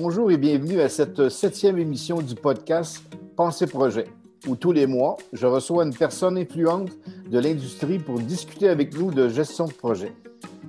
Bonjour 0.00 0.30
et 0.30 0.36
bienvenue 0.36 0.80
à 0.80 0.88
cette 0.88 1.28
septième 1.28 1.76
émission 1.76 2.22
du 2.22 2.36
podcast 2.36 3.02
Pensée 3.34 3.66
Projet, 3.66 4.04
où 4.46 4.54
tous 4.54 4.70
les 4.70 4.86
mois, 4.86 5.16
je 5.32 5.44
reçois 5.44 5.84
une 5.84 5.92
personne 5.92 6.38
influente 6.38 6.90
de 7.28 7.38
l'industrie 7.40 7.98
pour 7.98 8.20
discuter 8.20 8.68
avec 8.68 8.96
nous 8.96 9.10
de 9.10 9.28
gestion 9.28 9.66
de 9.66 9.72
projet. 9.72 10.12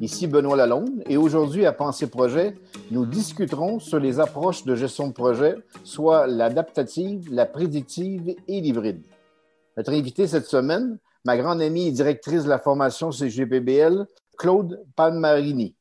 Ici 0.02 0.26
Benoît 0.26 0.58
Lalonde 0.58 1.04
et 1.08 1.16
aujourd'hui 1.16 1.68
à 1.68 1.74
Pensée 1.74 2.08
Projet, 2.08 2.56
nous 2.90 3.06
discuterons 3.06 3.78
sur 3.78 4.00
les 4.00 4.20
approches 4.20 4.66
de 4.66 4.74
gestion 4.74 5.10
de 5.10 5.14
projet, 5.14 5.58
soit 5.84 6.26
l'adaptative, 6.26 7.32
la 7.32 7.46
prédictive 7.46 8.34
et 8.48 8.62
l'hybride. 8.62 9.06
Notre 9.78 9.94
invité 9.94 10.26
cette 10.26 10.48
semaine, 10.48 10.98
ma 11.24 11.38
grande 11.38 11.62
amie 11.62 11.90
et 11.90 11.92
directrice 11.92 12.46
de 12.46 12.50
la 12.50 12.58
formation 12.58 13.12
CGPBL, 13.12 14.08
Claude 14.40 14.84
Palmarini. 14.96 15.76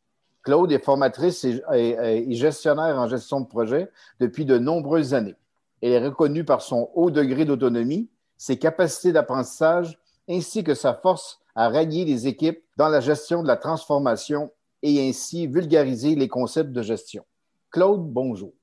Claude 0.48 0.72
est 0.72 0.82
formatrice 0.82 1.44
et, 1.44 2.26
gestionnaire 2.30 2.96
en 2.96 3.06
gestion 3.06 3.42
de 3.42 3.46
projet 3.46 3.90
depuis 4.18 4.46
de 4.46 4.56
nombreuses 4.56 5.12
années. 5.12 5.34
Elle 5.82 5.92
est 5.92 5.98
reconnue 5.98 6.42
par 6.42 6.62
son 6.62 6.88
haut 6.94 7.10
degré 7.10 7.44
d'autonomie, 7.44 8.08
ses 8.38 8.58
capacités 8.58 9.12
d'apprentissage 9.12 9.98
ainsi 10.26 10.64
que 10.64 10.72
sa 10.72 10.94
force 10.94 11.38
à 11.54 11.68
rallier 11.68 12.06
les 12.06 12.26
équipes 12.28 12.64
dans 12.78 12.88
la 12.88 13.00
gestion 13.00 13.42
de 13.42 13.46
la 13.46 13.58
transformation 13.58 14.50
et 14.80 15.06
ainsi 15.06 15.46
vulgariser 15.46 16.14
les 16.14 16.28
concepts 16.28 16.72
de 16.72 16.80
gestion. 16.80 17.26
Claude, 17.70 18.10
bonjour. 18.10 18.54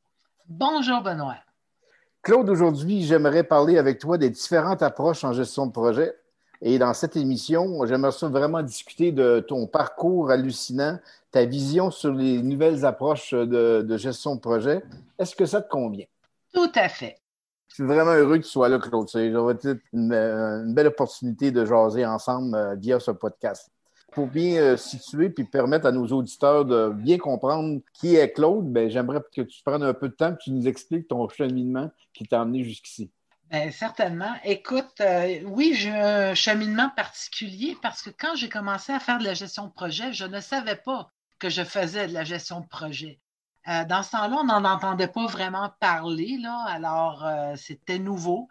Bonjour, 0.48 1.02
Benoît. 1.04 1.36
Claude, 2.24 2.50
aujourd'hui, 2.50 3.04
j'aimerais 3.04 3.44
parler 3.44 3.78
avec 3.78 4.00
toi 4.00 4.18
des 4.18 4.32
différentes 4.32 4.82
approches 4.82 5.24
en 5.24 5.34
gestion 5.34 5.68
de 5.68 5.72
projet. 5.72 6.16
Et 6.62 6.80
dans 6.80 6.94
cette 6.94 7.16
émission, 7.16 7.86
j'aimerais 7.86 8.12
vraiment 8.30 8.64
discuter 8.64 9.12
de 9.12 9.40
ton 9.40 9.68
parcours 9.68 10.32
hallucinant, 10.32 11.00
ta 11.32 11.46
vision 11.46 11.92
sur 11.92 12.14
les 12.14 12.42
nouvelles 12.42 12.86
approches 12.86 13.34
de, 13.34 13.98
gestion 13.98 14.36
de 14.36 14.40
projet. 14.40 14.84
Est-ce 15.20 15.36
que 15.36 15.46
ça 15.46 15.62
te 15.62 15.70
convient? 15.70 16.06
Tout 16.54 16.72
à 16.76 16.88
fait. 16.88 17.18
Je 17.68 17.76
suis 17.76 17.84
vraiment 17.84 18.14
heureux 18.14 18.38
que 18.38 18.44
tu 18.44 18.50
sois 18.50 18.70
là, 18.70 18.80
Claude. 18.80 19.10
C'est 19.10 19.28
une, 19.28 20.14
une 20.14 20.74
belle 20.74 20.88
opportunité 20.88 21.52
de 21.52 21.66
jaser 21.66 22.06
ensemble 22.06 22.56
euh, 22.56 22.76
via 22.76 23.00
ce 23.02 23.12
podcast. 23.12 23.70
Pour 24.14 24.28
bien 24.28 24.62
euh, 24.62 24.78
situer 24.78 25.30
puis 25.30 25.44
permettre 25.44 25.86
à 25.86 25.92
nos 25.92 26.08
auditeurs 26.08 26.64
de 26.64 26.90
bien 26.90 27.18
comprendre 27.18 27.82
qui 27.94 28.16
est 28.16 28.32
Claude, 28.32 28.72
ben, 28.72 28.90
j'aimerais 28.90 29.20
que 29.36 29.42
tu 29.42 29.62
prennes 29.66 29.84
un 29.84 29.94
peu 29.94 30.08
de 30.08 30.14
temps 30.14 30.32
et 30.32 30.36
que 30.36 30.44
tu 30.44 30.52
nous 30.52 30.70
expliques 30.70 31.10
ton 31.10 31.28
cheminement 31.28 31.92
qui 32.14 32.26
t'a 32.26 32.40
amené 32.40 32.64
jusqu'ici. 32.64 33.12
Bien, 33.52 33.72
certainement. 33.72 34.34
Écoute, 34.44 35.00
euh, 35.02 35.40
oui, 35.46 35.74
j'ai 35.76 35.92
un 35.92 36.34
cheminement 36.34 36.90
particulier 36.90 37.78
parce 37.82 38.02
que 38.02 38.10
quand 38.10 38.36
j'ai 38.36 38.50
commencé 38.50 38.92
à 38.92 39.00
faire 39.00 39.20
de 39.20 39.24
la 39.24 39.34
gestion 39.36 39.68
de 39.68 39.72
projet, 39.72 40.14
je 40.14 40.26
ne 40.26 40.40
savais 40.40 40.76
pas 40.76 41.12
que 41.38 41.50
je 41.50 41.64
faisais 41.64 42.08
de 42.08 42.14
la 42.14 42.24
gestion 42.24 42.62
de 42.62 42.68
projet. 42.68 43.20
Euh, 43.68 43.86
dans 43.86 44.04
ce 44.04 44.12
temps-là, 44.12 44.38
on 44.40 44.46
n'en 44.46 44.64
entendait 44.64 45.08
pas 45.08 45.28
vraiment 45.28 45.72
parler, 45.80 46.40
alors 46.68 47.26
euh, 47.26 47.56
c'était 47.56 48.00
nouveau. 48.00 48.48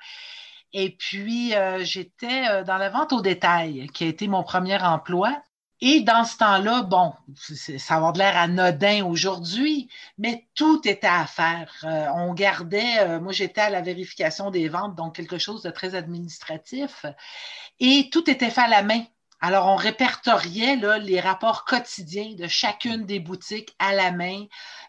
Et 0.72 0.96
puis, 0.96 1.54
j'étais 1.82 2.64
dans 2.64 2.78
la 2.78 2.90
vente 2.90 3.12
au 3.12 3.20
détail, 3.20 3.86
qui 3.94 4.02
a 4.02 4.08
été 4.08 4.26
mon 4.26 4.42
premier 4.42 4.82
emploi. 4.82 5.40
Et 5.80 6.00
dans 6.00 6.24
ce 6.24 6.38
temps-là, 6.38 6.82
bon, 6.82 7.12
ça 7.36 8.00
va 8.00 8.12
de 8.12 8.18
l'air 8.18 8.36
anodin 8.36 9.04
aujourd'hui, 9.04 9.90
mais 10.18 10.46
tout 10.54 10.80
était 10.86 11.06
à 11.06 11.26
faire. 11.26 11.84
on 12.14 12.32
gardait, 12.32 13.18
moi 13.18 13.32
j'étais 13.32 13.60
à 13.60 13.70
la 13.70 13.82
vérification 13.82 14.50
des 14.50 14.68
ventes, 14.68 14.94
donc 14.94 15.16
quelque 15.16 15.36
chose 15.36 15.62
de 15.62 15.70
très 15.70 15.94
administratif, 15.94 17.04
et 17.80 18.08
tout 18.10 18.30
était 18.30 18.50
fait 18.50 18.62
à 18.62 18.68
la 18.68 18.82
main. 18.82 19.04
Alors, 19.46 19.66
on 19.66 19.76
répertoriait 19.76 20.76
les 21.00 21.20
rapports 21.20 21.66
quotidiens 21.66 22.32
de 22.34 22.46
chacune 22.46 23.04
des 23.04 23.20
boutiques 23.20 23.76
à 23.78 23.92
la 23.92 24.10
main, 24.10 24.46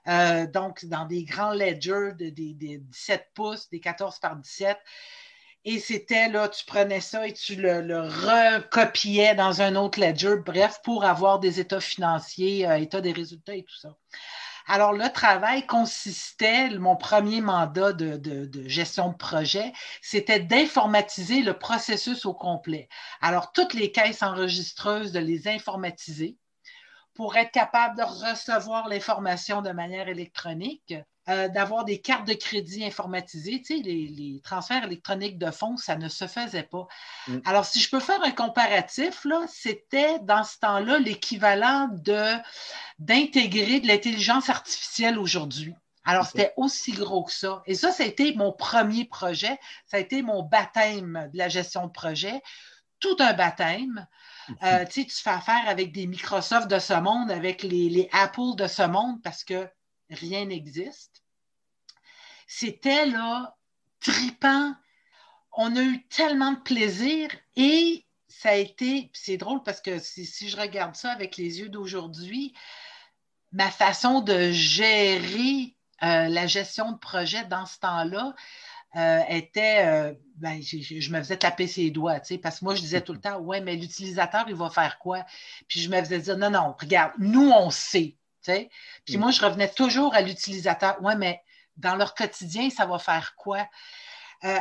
euh, 0.07 0.47
donc 0.47 0.85
dans 0.85 1.03
des 1.03 1.25
grands 1.25 1.53
ledgers 1.53 2.13
de, 2.17 2.29
des, 2.29 2.77
17 2.77 3.31
pouces, 3.33 3.69
des 3.69 3.81
14 3.81 4.17
par 4.19 4.37
17. 4.37 4.77
Et 5.67 5.79
c'était 5.79 6.29
là, 6.29 6.47
tu 6.47 6.63
prenais 6.63 7.01
ça 7.01 7.27
et 7.27 7.33
tu 7.33 7.55
le, 7.55 8.01
recopiais 8.01 9.33
dans 9.33 9.63
un 9.63 9.75
autre 9.75 9.99
ledger, 9.99 10.35
bref, 10.45 10.79
pour 10.83 11.05
avoir 11.05 11.39
des 11.39 11.59
états 11.59 11.81
financiers, 11.81 12.67
euh, 12.67 12.77
état 12.77 13.01
des 13.01 13.11
résultats 13.11 13.55
et 13.55 13.63
tout 13.63 13.75
ça. 13.75 13.95
Alors, 14.67 14.93
le 14.93 15.11
travail 15.11 15.65
consistait, 15.65 16.69
mon 16.69 16.95
premier 16.95 17.41
mandat 17.41 17.93
de, 17.93 18.49
gestion 18.67 19.09
de 19.09 19.15
projet, 19.15 19.73
c'était 20.01 20.39
d'informatiser 20.39 21.41
le 21.41 21.57
processus 21.57 22.25
au 22.25 22.33
complet. 22.33 22.87
Alors, 23.21 23.51
toutes 23.51 23.73
les 23.73 23.91
caisses 23.91 24.21
enregistreuses, 24.21 25.11
de 25.11 25.19
les 25.19 25.47
informatiser 25.47 26.37
pour 27.15 27.37
être 27.37 27.51
capable 27.51 27.97
de 27.97 28.03
recevoir 28.03 28.87
l'information 28.87 29.61
de 29.61 29.71
manière 29.71 30.09
électronique, 30.09 30.93
euh, 31.27 31.47
d'avoir 31.47 31.85
des 31.85 31.99
cartes 32.01 32.27
de 32.27 32.35
crédit 32.35 32.85
informatisées. 32.85 33.59
Tu 33.59 33.77
sais, 33.77 33.81
les, 33.83 34.41
transferts 34.43 34.83
électroniques 34.83 35.39
de 35.39 35.49
fonds, 35.49 35.75
ça 35.75 35.95
ne 35.95 36.07
se 36.07 36.27
faisait 36.27 36.61
pas. 36.61 36.87
Mm. 37.27 37.39
Alors, 37.45 37.65
si 37.65 37.79
je 37.79 37.89
peux 37.89 37.99
faire 37.99 38.23
un 38.23 38.29
comparatif, 38.29 39.25
c'était 39.47 40.19
dans 40.19 40.43
ce 40.43 40.59
temps-là 40.59 40.99
l'équivalent 40.99 41.89
de, 41.91 42.35
d'intégrer 42.99 43.79
de 43.79 43.87
l'intelligence 43.87 44.49
artificielle 44.49 45.17
aujourd'hui. 45.17 45.73
Alors, 46.03 46.27
c'était 46.27 46.53
aussi 46.57 46.91
gros 46.91 47.23
que 47.23 47.31
ça. 47.31 47.63
Et 47.65 47.73
ça, 47.73 47.91
ça 47.91 48.03
a 48.03 48.05
été 48.05 48.35
mon 48.35 48.51
premier 48.51 49.05
projet. 49.05 49.57
Ça 49.87 49.97
a 49.97 49.99
été 49.99 50.21
mon 50.21 50.43
baptême 50.43 51.29
de 51.33 51.37
la 51.39 51.49
gestion 51.49 51.87
de 51.87 51.91
projet. 51.91 52.39
Tout 52.99 53.15
un 53.17 53.33
baptême. 53.33 54.05
Euh, 54.61 54.85
tu 54.85 55.01
sais, 55.01 55.07
tu 55.07 55.15
fais 55.15 55.31
affaire 55.31 55.67
avec 55.67 55.91
des 55.91 56.05
Microsoft 56.05 56.67
de 56.67 56.77
ce 56.77 56.93
monde, 56.93 57.31
avec 57.31 57.63
les, 57.63 57.89
les 57.89 58.09
Apple 58.11 58.55
de 58.55 58.67
ce 58.67 58.83
monde, 58.83 59.23
parce 59.23 59.43
que 59.43 59.67
rien 60.09 60.45
n'existe. 60.45 61.23
C'était 62.47 63.05
là 63.05 63.55
tripant. 63.99 64.73
On 65.53 65.75
a 65.75 65.81
eu 65.81 66.05
tellement 66.07 66.51
de 66.51 66.59
plaisir 66.59 67.29
et 67.55 68.05
ça 68.27 68.49
a 68.49 68.55
été, 68.55 69.09
c'est 69.13 69.37
drôle 69.37 69.63
parce 69.63 69.81
que 69.81 69.99
si, 69.99 70.49
je 70.49 70.57
regarde 70.57 70.95
ça 70.95 71.11
avec 71.11 71.37
les 71.37 71.59
yeux 71.59 71.69
d'aujourd'hui, 71.69 72.53
ma 73.51 73.71
façon 73.71 74.19
de 74.19 74.51
gérer 74.51 75.75
euh, 76.03 76.27
la 76.27 76.45
gestion 76.45 76.91
de 76.91 76.97
projet 76.97 77.45
dans 77.45 77.65
ce 77.65 77.79
temps-là, 77.79 78.35
euh, 78.97 79.19
était, 79.27 79.85
euh, 79.85 80.13
ben, 80.37 80.61
je 80.61 81.11
me 81.11 81.17
faisais 81.17 81.35
taper 81.35 81.67
ses 81.67 81.91
doigts, 81.91 82.19
tu 82.21 82.35
sais, 82.35 82.37
parce 82.37 82.59
que 82.59 82.65
moi, 82.65 82.75
je 82.75 82.81
disais 82.81 83.01
tout 83.01 83.11
le 83.11 83.19
temps, 83.21 83.39
ouais, 83.39 83.59
mais 83.59 83.75
l'utilisateur, 83.75 84.45
il 84.47 84.55
va 84.55 84.69
faire 84.69 84.99
quoi? 84.99 85.25
Puis 85.67 85.81
je 85.81 85.89
me 85.89 85.99
faisais 85.99 86.19
dire, 86.19 86.37
non, 86.37 86.49
non, 86.49 86.75
regarde, 86.79 87.11
nous, 87.17 87.49
on 87.49 87.69
sait. 87.71 88.17
Puis 89.05 89.17
mm. 89.17 89.19
moi, 89.19 89.31
je 89.31 89.43
revenais 89.43 89.69
toujours 89.69 90.13
à 90.13 90.21
l'utilisateur. 90.21 91.01
Ouais, 91.01 91.15
mais 91.15 91.41
dans 91.77 91.95
leur 91.95 92.15
quotidien, 92.15 92.69
ça 92.69 92.85
va 92.85 92.99
faire 92.99 93.35
quoi? 93.35 93.67
Euh, 94.43 94.59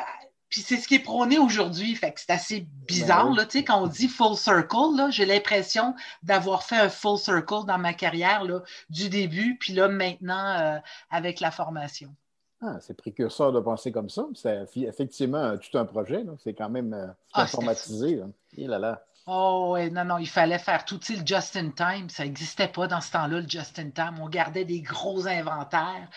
puis 0.48 0.60
c'est 0.60 0.76
ce 0.76 0.86
qui 0.86 0.94
est 0.94 1.00
prôné 1.00 1.38
aujourd'hui. 1.38 1.94
Fait 1.96 2.12
que 2.12 2.20
c'est 2.20 2.30
assez 2.30 2.60
bizarre, 2.86 3.30
ben 3.30 3.36
là, 3.36 3.44
tu 3.44 3.58
sais, 3.58 3.64
quand 3.64 3.82
on 3.82 3.88
dit 3.88 4.06
full 4.06 4.36
circle, 4.36 4.96
là, 4.96 5.10
j'ai 5.10 5.26
l'impression 5.26 5.94
d'avoir 6.22 6.62
fait 6.62 6.76
un 6.76 6.88
full 6.88 7.18
circle 7.18 7.66
dans 7.66 7.78
ma 7.78 7.92
carrière, 7.92 8.44
là, 8.44 8.62
du 8.88 9.08
début, 9.08 9.56
puis 9.58 9.72
là, 9.72 9.88
maintenant, 9.88 10.60
euh, 10.60 10.78
avec 11.10 11.40
la 11.40 11.50
formation. 11.50 12.14
Ah, 12.60 12.78
c'est 12.80 12.94
précurseur 12.94 13.52
de 13.52 13.60
penser 13.60 13.90
comme 13.90 14.08
ça. 14.08 14.26
C'est 14.34 14.64
effectivement 14.76 15.58
tout 15.58 15.76
un 15.76 15.84
projet. 15.84 16.24
C'est 16.38 16.54
quand 16.54 16.70
même 16.70 16.94
euh, 16.94 17.08
ah, 17.32 17.42
informatisé. 17.42 18.22
là. 18.56 18.78
là. 18.78 19.04
Oh, 19.26 19.70
oui, 19.72 19.90
non, 19.90 20.04
non, 20.04 20.18
il 20.18 20.28
fallait 20.28 20.58
faire 20.58 20.84
tout 20.84 21.00
le 21.08 21.24
just 21.24 21.56
in 21.56 21.70
time. 21.70 22.10
Ça 22.10 22.24
n'existait 22.24 22.68
pas 22.68 22.86
dans 22.86 23.00
ce 23.00 23.10
temps-là, 23.12 23.40
le 23.40 23.48
just 23.48 23.78
in 23.78 23.88
time. 23.88 24.18
On 24.20 24.28
gardait 24.28 24.66
des 24.66 24.82
gros 24.82 25.26
inventaires. 25.26 26.10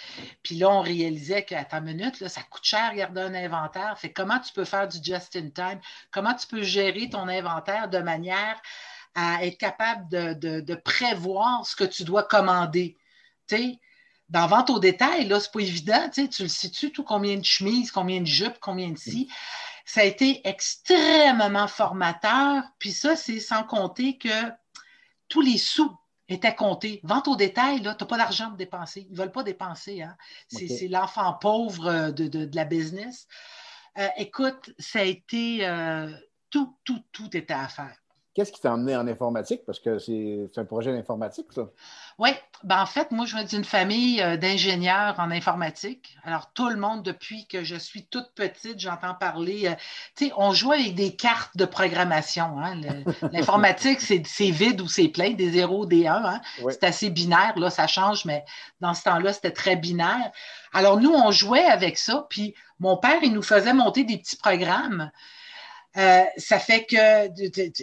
Puis 0.44 0.56
là, 0.56 0.70
on 0.70 0.82
réalisait 0.82 1.46
qu'à 1.46 1.64
ta 1.64 1.80
minute, 1.80 2.20
là, 2.20 2.28
ça 2.28 2.42
coûte 2.44 2.66
cher 2.66 2.94
garder 2.96 3.22
un 3.22 3.34
inventaire. 3.34 3.98
Fait 3.98 4.12
comment 4.12 4.40
tu 4.40 4.52
peux 4.52 4.66
faire 4.66 4.90
du 4.90 4.98
just 5.02 5.38
in 5.38 5.50
time? 5.52 5.80
Comment 6.12 6.34
tu 6.34 6.48
peux 6.48 6.64
gérer 6.64 7.10
ton 7.10 7.30
inventaire 7.30 7.88
de 7.88 8.00
manière 8.00 8.62
à 9.16 9.46
être 9.46 9.58
capable 9.58 10.10
de, 10.10 10.76
prévoir 10.76 11.66
ce 11.66 11.78
que 11.78 11.86
tu 11.86 12.04
dois 12.04 12.24
commander? 12.24 12.98
Tu 13.48 13.78
dans 14.28 14.48
vente 14.48 14.70
au 14.70 14.80
détail, 14.80 15.26
là, 15.30 15.40
c'est 15.40 15.54
pas 15.54 15.62
évident. 15.62 16.10
Tu, 16.14 16.28
tu 16.28 16.44
le 16.44 16.50
sais-tu, 16.50 16.92
tout 16.92 17.06
combien 17.06 17.38
de 17.38 17.46
chemises, 17.46 17.92
combien 17.92 18.20
de 18.20 18.26
jupes, 18.26 18.58
combien 18.60 18.90
de 18.90 18.98
ci? 18.98 19.30
Ça 19.88 20.02
a 20.02 20.04
été 20.04 20.46
extrêmement 20.46 21.68
formateur. 21.68 22.62
Puis 22.78 22.92
ça, 22.92 23.16
c'est 23.16 23.40
sans 23.40 23.64
compter 23.64 24.18
que 24.18 24.52
tous 25.30 25.40
les 25.40 25.58
sous 25.58 25.98
étaient 26.28 26.54
comptés. 26.54 27.00
Vente 27.04 27.30
au 27.30 27.38
détail, 27.38 27.78
tu 27.78 27.84
n'as 27.86 27.96
pas 27.96 28.18
d'argent 28.18 28.52
de 28.52 28.58
dépenser. 28.58 29.08
Ils 29.10 29.14
ne 29.14 29.18
veulent 29.18 29.32
pas 29.32 29.44
dépenser. 29.44 30.02
Hein? 30.02 30.18
C'est 30.50 30.90
l'enfant 30.90 31.34
pauvre 31.34 31.88
euh, 31.88 32.12
de, 32.12 32.50
la 32.54 32.66
business. 32.66 33.28
Euh, 33.98 34.10
écoute, 34.18 34.74
ça 34.78 35.00
a 35.00 35.04
été 35.04 35.66
euh, 35.66 36.12
tout, 36.50 36.78
tout, 36.84 37.02
tout 37.14 37.36
était 37.38 37.54
à 37.54 37.70
faire. 37.70 37.96
Qu'est-ce 38.38 38.52
qui 38.52 38.62
t'a 38.62 38.72
emmené 38.72 38.96
en 38.96 39.08
informatique? 39.08 39.62
Parce 39.66 39.80
que 39.80 39.98
c'est 39.98 40.48
un 40.58 40.64
projet 40.64 40.94
d'informatique, 40.94 41.48
ça. 41.56 41.64
Oui, 42.20 42.30
ben 42.64 42.84
en 42.84 42.86
fait, 42.86 43.10
moi, 43.10 43.26
je 43.26 43.36
viens 43.36 43.46
d'une 43.46 43.64
famille 43.64 44.22
euh, 44.22 44.38
d'ingénieurs 44.38 45.16
en 45.18 45.32
informatique. 45.32 46.16
Alors, 46.24 46.52
tout 46.54 46.70
le 46.70 46.76
monde, 46.76 47.02
depuis 47.02 47.48
que 47.48 47.64
je 47.64 47.76
suis 47.76 48.04
toute 48.04 48.30
petite, 48.36 48.80
j'entends 48.80 49.16
parler. 49.16 49.66
Euh, 49.66 49.74
tu 50.16 50.28
sais, 50.28 50.34
on 50.38 50.54
joue 50.54 50.72
avec 50.72 50.94
des 50.94 51.16
cartes 51.16 51.58
de 51.58 51.66
programmation. 51.66 52.60
Hein. 52.60 52.80
L'informatique, 53.32 54.02
c'est 54.02 54.52
vide 54.52 54.82
ou 54.82 54.88
c'est 54.88 55.08
plein, 55.08 55.32
des 55.32 55.54
zéros, 55.54 55.88
des 55.88 56.06
1. 56.06 56.24
Hein. 56.24 56.42
C'est 56.70 56.84
assez 56.84 57.10
binaire. 57.10 57.58
Là, 57.58 57.72
ça 57.72 57.88
change, 57.88 58.24
mais 58.26 58.46
dans 58.82 58.94
ce 58.94 59.02
temps-là, 59.06 59.34
c'était 59.34 59.50
très 59.50 59.76
binaire. 59.76 60.32
Alors, 60.74 61.00
nous, 61.00 61.12
on 61.12 61.32
jouait 61.32 61.66
avec 61.66 61.98
ça. 61.98 62.28
Puis, 62.30 62.54
mon 62.80 62.98
père, 62.98 63.18
il 63.24 63.34
nous 63.34 63.42
faisait 63.42 63.74
monter 63.74 64.04
des 64.04 64.20
petits 64.20 64.38
programmes. 64.38 65.10
Euh, 65.98 66.24
ça 66.38 66.60
fait 66.60 66.86
que 66.86 67.30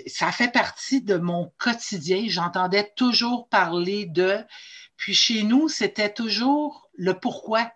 ça 0.07 0.31
fait 0.31 0.53
partie 0.53 1.03
de 1.03 1.17
mon 1.17 1.53
quotidien. 1.59 2.25
J'entendais 2.29 2.93
toujours 2.97 3.49
parler 3.49 4.07
de. 4.07 4.39
Puis 4.97 5.15
chez 5.15 5.43
nous, 5.43 5.69
c'était 5.69 6.13
toujours 6.13 6.89
le 6.95 7.19
pourquoi. 7.19 7.73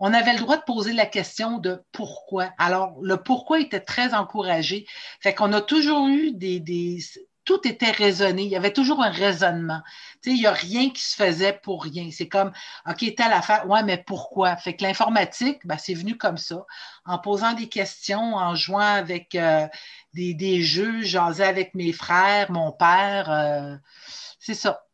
On 0.00 0.12
avait 0.12 0.34
le 0.34 0.40
droit 0.40 0.58
de 0.58 0.64
poser 0.64 0.92
la 0.92 1.06
question 1.06 1.58
de 1.58 1.82
pourquoi. 1.92 2.50
Alors, 2.58 2.98
le 3.00 3.16
pourquoi 3.16 3.60
était 3.60 3.80
très 3.80 4.12
encouragé. 4.12 4.86
Fait 5.20 5.34
qu'on 5.34 5.52
a 5.52 5.62
toujours 5.62 6.08
eu 6.08 6.32
des, 6.32 6.98
tout 7.44 7.66
était 7.66 7.90
raisonné. 7.90 8.42
Il 8.42 8.48
y 8.48 8.56
avait 8.56 8.72
toujours 8.72 9.02
un 9.02 9.10
raisonnement. 9.10 9.80
Tu 10.22 10.30
sais, 10.30 10.36
il 10.36 10.40
n'y 10.40 10.46
a 10.46 10.52
rien 10.52 10.90
qui 10.90 11.02
se 11.02 11.14
faisait 11.14 11.52
pour 11.52 11.82
rien. 11.84 12.08
C'est 12.10 12.28
comme, 12.28 12.52
OK, 12.88 13.14
telle 13.14 13.32
affaire, 13.32 13.68
ouais, 13.68 13.82
mais 13.82 13.98
pourquoi? 13.98 14.56
Fait 14.56 14.76
que 14.76 14.82
l'informatique, 14.84 15.60
ben, 15.64 15.78
c'est 15.78 15.94
venu 15.94 16.16
comme 16.16 16.38
ça, 16.38 16.64
en 17.04 17.18
posant 17.18 17.52
des 17.52 17.68
questions, 17.68 18.34
en 18.34 18.54
jouant 18.54 18.80
avec 18.80 19.34
euh, 19.34 19.66
des, 20.14 20.34
des, 20.34 20.62
jeux, 20.62 21.02
jaser 21.02 21.44
avec 21.44 21.74
mes 21.74 21.92
frères, 21.92 22.50
mon 22.50 22.72
père. 22.72 23.30
Euh, 23.30 23.76
c'est 24.38 24.54
ça. 24.54 24.84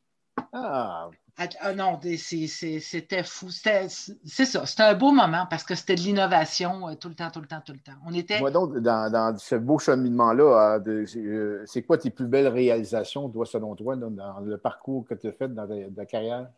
Ah, 0.53 1.09
ah, 1.43 1.49
ah, 1.61 1.73
non, 1.73 1.99
c'était 2.19 3.23
fou. 3.23 3.49
C'est 3.49 3.89
ça, 3.89 4.67
c'était 4.67 4.83
un 4.83 4.93
beau 4.93 5.11
moment 5.11 5.47
parce 5.49 5.65
que 5.65 5.75
c'était 5.75 5.95
de 5.95 6.01
l'innovation 6.03 6.87
euh, 6.87 6.95
tout 6.97 7.09
le 7.09 7.15
temps, 7.15 7.31
tout 7.31 7.41
le 7.41 7.47
temps, 7.47 7.63
tout 7.65 7.73
le 7.73 7.79
temps. 7.79 7.95
On 8.05 8.13
était. 8.13 8.41
Moi 8.41 8.51
donc, 8.51 8.77
dans, 8.77 9.39
ce 9.39 9.55
beau 9.55 9.79
cheminement-là, 9.79 10.79
euh, 10.87 11.65
c'est 11.65 11.83
quoi 11.83 11.97
tes 11.97 12.11
plus 12.11 12.27
belles 12.27 12.49
réalisations, 12.49 13.27
toi, 13.31 13.47
selon 13.47 13.75
toi, 13.75 13.97
dans, 13.97 14.41
le 14.41 14.59
parcours 14.59 15.07
que 15.07 15.15
tu 15.15 15.29
as 15.29 15.33
fait 15.33 15.49
dans 15.49 15.67
ta, 15.97 16.05
carrière? 16.05 16.51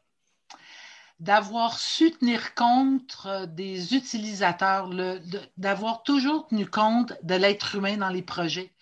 D'avoir 1.21 1.79
su 1.79 2.11
tenir 2.11 2.57
compte 2.57 3.19
euh, 3.27 3.47
des 3.47 3.95
utilisateurs, 3.95 4.91
d'avoir 5.57 6.03
toujours 6.03 6.49
tenu 6.49 6.67
compte 6.67 7.13
de 7.23 7.37
l'être 7.37 7.77
humain 7.77 7.99
dans 7.99 8.09
les 8.09 8.23
projets. 8.23 8.73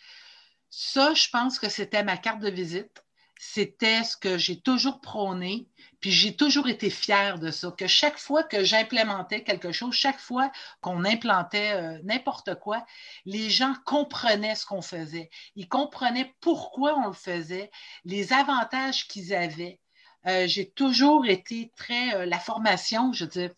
Ça, 0.71 1.13
je 1.13 1.29
pense 1.31 1.59
que 1.59 1.69
c'était 1.69 2.05
ma 2.05 2.17
carte 2.17 2.41
de 2.41 2.49
visite. 2.49 3.05
C'était 3.43 4.05
ce 4.05 4.19
que 4.19 4.37
j'ai 4.37 4.61
toujours 4.61 5.01
prôné 5.01 5.67
puis 6.01 6.11
j'ai 6.11 6.35
toujours 6.35 6.69
été 6.69 6.89
fière 6.91 7.39
de 7.39 7.51
ça, 7.51 7.71
que 7.71 7.87
chaque 7.87 8.19
fois 8.19 8.43
que 8.43 8.65
j'implémentais 8.65 9.45
quelque 9.45 9.71
chose, 9.71 9.95
chaque 9.95 10.19
fois 10.19 10.51
qu'on 10.81 11.05
implantait 11.05 11.73
euh, 11.73 11.99
n'importe 12.05 12.55
quoi, 12.57 12.85
les 13.27 13.51
gens 13.51 13.75
comprenaient 13.85 14.55
ce 14.55 14.65
qu'on 14.65 14.83
faisait. 14.83 15.31
Ils 15.57 15.69
comprenaient 15.69 16.35
pourquoi 16.41 16.99
on 16.99 17.09
le 17.09 17.13
faisait, 17.13 17.71
les 18.05 18.33
avantages 18.33 19.07
qu'ils 19.09 19.35
avaient. 19.35 19.79
Euh, 20.27 20.47
j'ai 20.47 20.71
toujours 20.71 21.27
été 21.27 21.73
très. 21.77 22.15
Euh, 22.15 22.27
la 22.27 22.39
formation, 22.39 23.13
je 23.13 23.25
dire, 23.25 23.53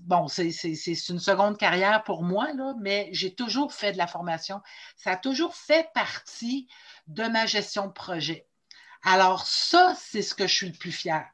bon, 0.00 0.28
c'est 0.28 0.50
une 1.08 1.18
seconde 1.18 1.58
carrière 1.58 2.04
pour 2.04 2.22
moi, 2.22 2.52
là, 2.52 2.74
mais 2.80 3.08
j'ai 3.12 3.34
toujours 3.34 3.72
fait 3.72 3.92
de 3.92 3.98
la 3.98 4.06
formation. 4.06 4.60
Ça 4.96 5.12
a 5.12 5.16
toujours 5.16 5.54
fait 5.56 5.88
partie 5.92 6.68
de 7.08 7.24
ma 7.24 7.46
gestion 7.46 7.86
de 7.86 7.92
projet. 7.92 8.46
Alors, 9.04 9.46
ça, 9.46 9.94
c'est 9.98 10.22
ce 10.22 10.34
que 10.34 10.46
je 10.46 10.54
suis 10.54 10.68
le 10.68 10.78
plus 10.78 10.92
fier 10.92 11.26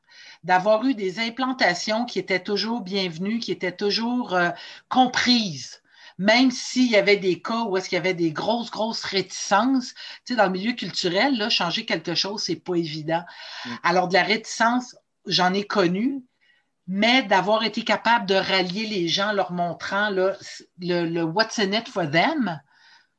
d'avoir 0.45 0.85
eu 0.85 0.95
des 0.95 1.19
implantations 1.19 2.05
qui 2.05 2.19
étaient 2.19 2.43
toujours 2.43 2.81
bienvenues, 2.81 3.41
qui 3.41 3.51
étaient 3.51 3.77
toujours 3.77 4.35
euh, 4.35 4.51
comprises 4.89 5.83
même 6.19 6.51
s'il 6.51 6.91
y 6.91 6.97
avait 6.97 7.17
des 7.17 7.41
cas 7.41 7.63
où 7.63 7.77
est-ce 7.77 7.89
qu'il 7.89 7.97
y 7.97 8.01
avait 8.01 8.15
des 8.15 8.33
grosses, 8.33 8.71
grosses 8.71 9.05
réticences, 9.05 9.95
tu 10.25 10.33
sais, 10.33 10.37
dans 10.37 10.47
le 10.47 10.51
milieu 10.51 10.73
culturel, 10.73 11.39
là, 11.39 11.49
changer 11.49 11.87
quelque 11.87 12.15
chose, 12.15 12.43
c'est 12.43 12.57
pas 12.57 12.75
évident. 12.75 13.23
Mm. 13.65 13.71
Alors, 13.85 14.09
de 14.09 14.15
la 14.15 14.25
réticence, 14.25 14.97
j'en 15.27 15.55
ai 15.55 15.65
connu, 15.65 16.25
mais 16.89 17.23
d'avoir 17.23 17.63
été 17.63 17.85
capable 17.85 18.27
de 18.27 18.35
rallier 18.35 18.87
les 18.87 19.07
gens, 19.07 19.33
leur 19.33 19.53
montrant 19.53 20.11
le, 20.11 20.37
le 20.81 21.23
what's 21.23 21.59
in 21.61 21.73
it 21.73 21.89
for 21.89 22.11
them, 22.11 22.61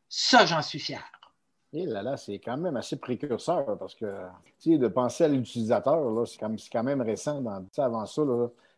ça, 0.10 0.46
j'en 0.46 0.62
suis 0.62 0.80
fier. 0.80 1.04
Et 1.72 1.86
là, 1.86 2.02
là, 2.02 2.18
c'est 2.18 2.40
quand 2.40 2.58
même 2.58 2.78
assez 2.78 2.96
précurseur 2.96 3.78
parce 3.78 3.94
que 3.94 4.06
de 4.66 4.88
penser 4.88 5.26
à 5.26 5.28
l'utilisateur, 5.28 6.28
c'est 6.28 6.40
quand, 6.72 6.84
même 6.84 7.02
récent. 7.02 7.42
Dans, 7.42 7.64
avant 7.78 8.06
ça, 8.08 8.24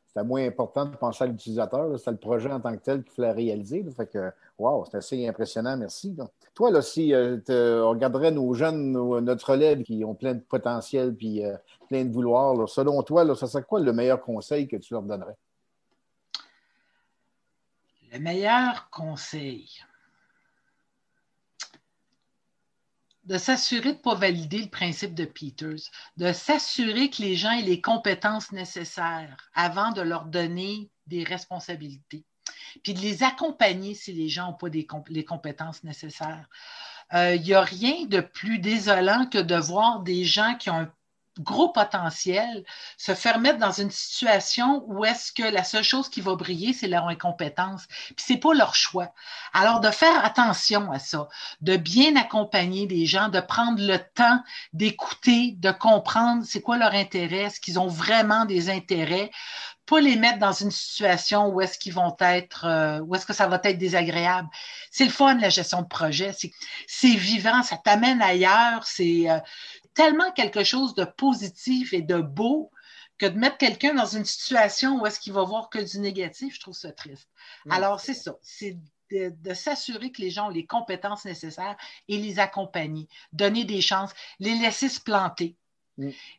c'était 0.08 0.26
moins 0.26 0.46
important 0.46 0.86
de 0.86 0.96
penser 0.98 1.24
à 1.24 1.28
l'utilisateur. 1.28 1.98
C'était 1.98 2.12
le 2.12 2.18
projet 2.18 2.52
en 2.52 2.60
tant 2.60 2.76
que 2.76 2.84
tel 2.84 3.04
qu'il 3.04 3.14
fallait 3.14 3.32
réaliser. 3.32 3.86
que, 4.12 4.32
wow, 4.60 4.84
c'est 4.86 4.98
assez 4.98 5.26
impressionnant, 5.26 5.78
merci. 5.78 6.14
Toi, 6.54 6.70
là, 6.70 6.82
si 6.82 7.14
euh, 7.14 7.40
on 7.50 7.96
nos 8.32 8.54
jeunes, 8.54 8.92
notre 8.92 9.52
relève 9.52 9.84
qui 9.84 10.04
ont 10.04 10.14
plein 10.14 10.34
de 10.34 10.42
potentiel 10.42 11.16
puis 11.16 11.46
euh, 11.46 11.56
plein 11.88 12.04
de 12.04 12.12
vouloir, 12.12 12.68
selon 12.68 13.02
toi, 13.04 13.24
là, 13.24 13.36
ça 13.36 13.48
serait 13.48 13.64
quoi 13.64 13.80
le 13.80 13.94
meilleur 13.94 14.20
conseil 14.22 14.68
que 14.68 14.76
tu 14.76 14.94
leur 14.94 15.04
donnerais? 15.04 15.38
Le 18.12 18.20
meilleur 18.20 18.90
conseil. 18.90 19.70
De 23.32 23.38
s'assurer 23.38 23.94
de 23.94 23.98
ne 23.98 24.02
pas 24.02 24.16
valider 24.16 24.58
le 24.58 24.70
principe 24.70 25.16
de 25.16 25.24
Peters, 25.24 25.90
de 26.18 26.34
s'assurer 26.34 27.10
que 27.10 27.22
les 27.22 27.38
gens 27.38 27.52
aient 27.52 27.62
les 27.62 27.80
compétences 27.80 28.52
nécessaires 28.52 29.38
avant 29.54 29.94
de 29.94 30.02
leur 30.02 30.26
donner 30.26 30.92
des 31.08 31.24
responsabilités, 31.24 32.26
puis 32.84 32.94
de 32.94 33.00
les 33.00 33.24
accompagner 33.24 33.96
si 33.96 34.12
les 34.12 34.28
gens 34.28 34.48
n'ont 34.48 34.58
pas 34.58 34.68
les 34.68 35.24
compétences 35.24 35.82
nécessaires. 35.86 36.50
Il 37.14 37.18
euh, 37.18 37.38
n'y 37.38 37.54
a 37.54 37.62
rien 37.62 38.06
de 38.06 38.20
plus 38.20 38.60
désolant 38.60 39.26
que 39.26 39.38
de 39.38 39.56
voir 39.56 40.02
des 40.02 40.26
gens 40.26 40.56
qui 40.56 40.70
ont 40.70 40.80
un 40.80 40.94
gros 41.40 41.70
potentiel, 41.70 42.66
se 42.98 43.14
faire 43.16 43.40
mettre 43.40 43.58
dans 43.58 43.72
une 43.72 43.92
situation 43.92 44.84
où 44.88 45.06
est-ce 45.06 45.32
que 45.32 45.44
la 45.44 45.64
seule 45.64 45.84
chose 45.84 46.10
qui 46.10 46.22
va 46.22 46.36
briller, 46.36 46.74
c'est 46.74 46.88
leur 46.88 47.08
incompétence. 47.08 47.88
Puis 47.88 48.26
c'est 48.28 48.38
pas 48.38 48.54
leur 48.54 48.76
choix. 48.76 49.14
Alors 49.54 49.80
de 49.80 49.90
faire 49.90 50.24
attention 50.26 50.92
à 50.92 51.00
ça, 51.00 51.28
de 51.62 51.78
bien 51.78 52.16
accompagner 52.16 52.88
les 52.88 53.06
gens, 53.06 53.30
de 53.30 53.40
prendre 53.40 53.82
le 53.82 53.98
temps 53.98 54.44
d'écouter, 54.74 55.56
de 55.58 55.72
comprendre 55.72 56.44
c'est 56.46 56.62
quoi 56.62 56.78
leur 56.78 56.94
intérêt, 56.94 57.44
est-ce 57.44 57.60
qu'ils 57.60 57.80
ont 57.80 57.88
vraiment 57.88 58.46
des 58.46 58.70
intérêts, 58.70 59.32
pas 59.92 60.00
les 60.00 60.16
mettre 60.16 60.40
dans 60.40 60.54
une 60.54 60.72
situation 60.72 61.48
où 61.48 61.60
est-ce 61.60 61.78
qu'ils 61.78 61.94
vont 61.94 62.16
être, 62.20 62.66
euh, 62.66 63.00
où 63.02 63.14
est-ce 63.16 63.26
que 63.26 63.34
ça 63.34 63.48
va 63.48 63.60
être 63.62 63.78
désagréable. 63.78 64.48
C'est 64.90 65.04
le 65.04 65.12
fun, 65.12 65.36
la 65.36 65.50
gestion 65.50 65.82
de 65.82 65.88
projet. 65.88 66.32
C'est 66.88 67.16
vivant, 67.16 67.62
ça 67.62 67.78
t'amène 67.78 68.22
ailleurs. 68.22 68.86
C'est 68.86 69.30
euh, 69.30 69.40
tellement 69.94 70.32
quelque 70.32 70.64
chose 70.64 70.96
de 70.96 71.06
positif 71.06 71.94
et 71.94 72.02
de 72.02 72.22
beau 72.22 72.72
que 73.18 73.26
de 73.28 73.38
mettre 73.38 73.58
quelqu'un 73.58 73.94
dans 73.94 74.06
une 74.06 74.26
situation 74.26 75.00
où 75.00 75.06
est-ce 75.06 75.20
qu'il 75.20 75.34
va 75.34 75.44
voir 75.44 75.70
que 75.70 75.80
du 75.80 76.00
négatif, 76.00 76.56
je 76.56 76.60
trouve 76.60 76.74
ça 76.74 76.92
triste. 76.92 77.30
Alors, 77.70 78.00
c'est 78.00 78.16
ça. 78.16 78.36
C'est 78.42 78.78
de, 79.12 79.54
s'assurer 79.54 80.12
que 80.12 80.22
les 80.22 80.32
gens 80.32 80.48
ont 80.48 80.52
les 80.52 80.66
compétences 80.66 81.26
nécessaires 81.26 81.78
et 82.08 82.18
les 82.18 82.40
accompagner, 82.40 83.08
donner 83.34 83.66
des 83.66 83.82
chances, 83.82 84.14
les 84.40 84.56
laisser 84.56 84.90
se 84.90 85.00
planter. 85.00 85.56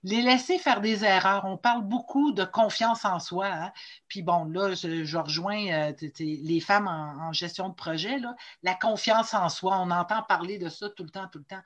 Les 0.02 0.22
laisser 0.22 0.58
faire 0.58 0.80
des 0.80 1.04
erreurs. 1.04 1.44
On 1.44 1.56
parle 1.56 1.82
beaucoup 1.82 2.32
de 2.32 2.42
confiance 2.42 3.04
en 3.04 3.20
soi. 3.20 3.46
Hein. 3.46 3.72
Puis 4.08 4.22
bon, 4.22 4.46
là, 4.46 4.74
je, 4.74 5.16
rejoins 5.16 5.68
euh, 5.68 5.92
les 6.18 6.58
femmes 6.58 6.88
en, 6.88 7.28
en, 7.28 7.32
gestion 7.32 7.68
de 7.68 7.74
projet. 7.74 8.18
Là. 8.18 8.34
La 8.64 8.74
confiance 8.74 9.34
en 9.34 9.48
soi, 9.48 9.78
on 9.78 9.92
entend 9.92 10.22
parler 10.22 10.58
de 10.58 10.68
ça 10.68 10.90
tout 10.90 11.04
le 11.04 11.10
temps, 11.10 11.28
tout 11.30 11.38
le 11.38 11.44
temps. 11.44 11.62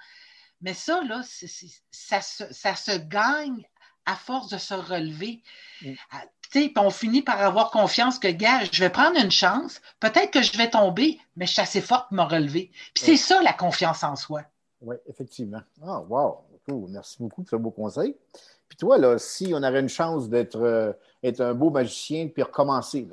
Mais 0.61 0.75
ça, 0.75 1.03
là, 1.05 1.23
ça, 1.23 2.23
se, 2.23 2.99
gagne 2.99 3.67
à 4.07 4.17
force 4.17 4.49
de 4.49 4.59
se 4.59 4.75
relever. 4.75 5.43
Mm. 5.83 5.93
Ah, 6.11 6.23
puis 6.51 6.73
on 6.77 6.91
finit 6.91 7.23
par 7.23 7.41
avoir 7.41 7.71
confiance 7.71 8.19
que, 8.19 8.29
gars, 8.29 8.65
je 8.71 8.81
vais 8.81 8.91
prendre 8.91 9.19
une 9.19 9.31
chance, 9.31 9.81
peut-être 10.01 10.31
que 10.31 10.43
je 10.43 10.57
vais 10.57 10.71
tomber, 10.71 11.19
mais 11.37 11.47
je 11.47 11.53
suis 11.53 11.63
assez 11.63 11.81
forte 11.81 12.09
pour 12.09 12.17
me 12.17 12.23
relever. 12.23 12.71
Puis 12.95 13.05
c'est 13.05 13.17
ça, 13.17 13.43
la 13.43 13.53
confiance 13.53 14.05
en 14.05 14.17
soi. 14.17 14.43
Oui, 14.81 14.97
effectivement. 15.07 15.63
Ah, 15.83 16.01
wow! 16.01 16.39
Merci 16.89 17.17
beaucoup 17.21 17.43
pour 17.43 17.51
ce 17.51 17.57
beau 17.57 17.71
conseil. 17.71 18.17
Puis 18.69 18.77
toi, 18.77 18.99
là, 18.99 19.19
si 19.19 19.53
on 19.55 19.63
avait 19.63 19.81
une 19.81 19.89
chance 19.89 20.29
d'être 20.29 20.61
euh, 20.61 20.93
être 21.23 21.41
un 21.41 21.55
beau 21.55 21.71
magicien 21.71 22.29
puis 22.29 22.43
recommencer, 22.43 23.07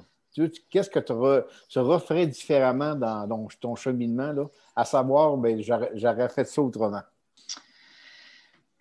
qu'est-ce 0.69 0.89
que 0.89 0.99
tu 0.99 1.79
referais 1.79 2.27
différemment 2.27 2.95
dans, 2.95 3.47
ton 3.59 3.75
cheminement, 3.75 4.31
là, 4.31 4.45
à 4.75 4.85
savoir, 4.85 5.37
ben, 5.37 5.61
j'aurais 5.61 6.29
fait 6.29 6.45
ça 6.45 6.61
autrement? 6.61 7.01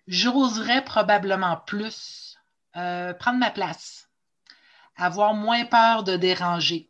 J'oserais 0.07 0.83
probablement 0.83 1.57
plus 1.57 2.37
euh, 2.75 3.13
prendre 3.13 3.39
ma 3.39 3.51
place, 3.51 4.09
avoir 4.97 5.33
moins 5.33 5.65
peur 5.65 6.03
de 6.03 6.17
déranger, 6.17 6.89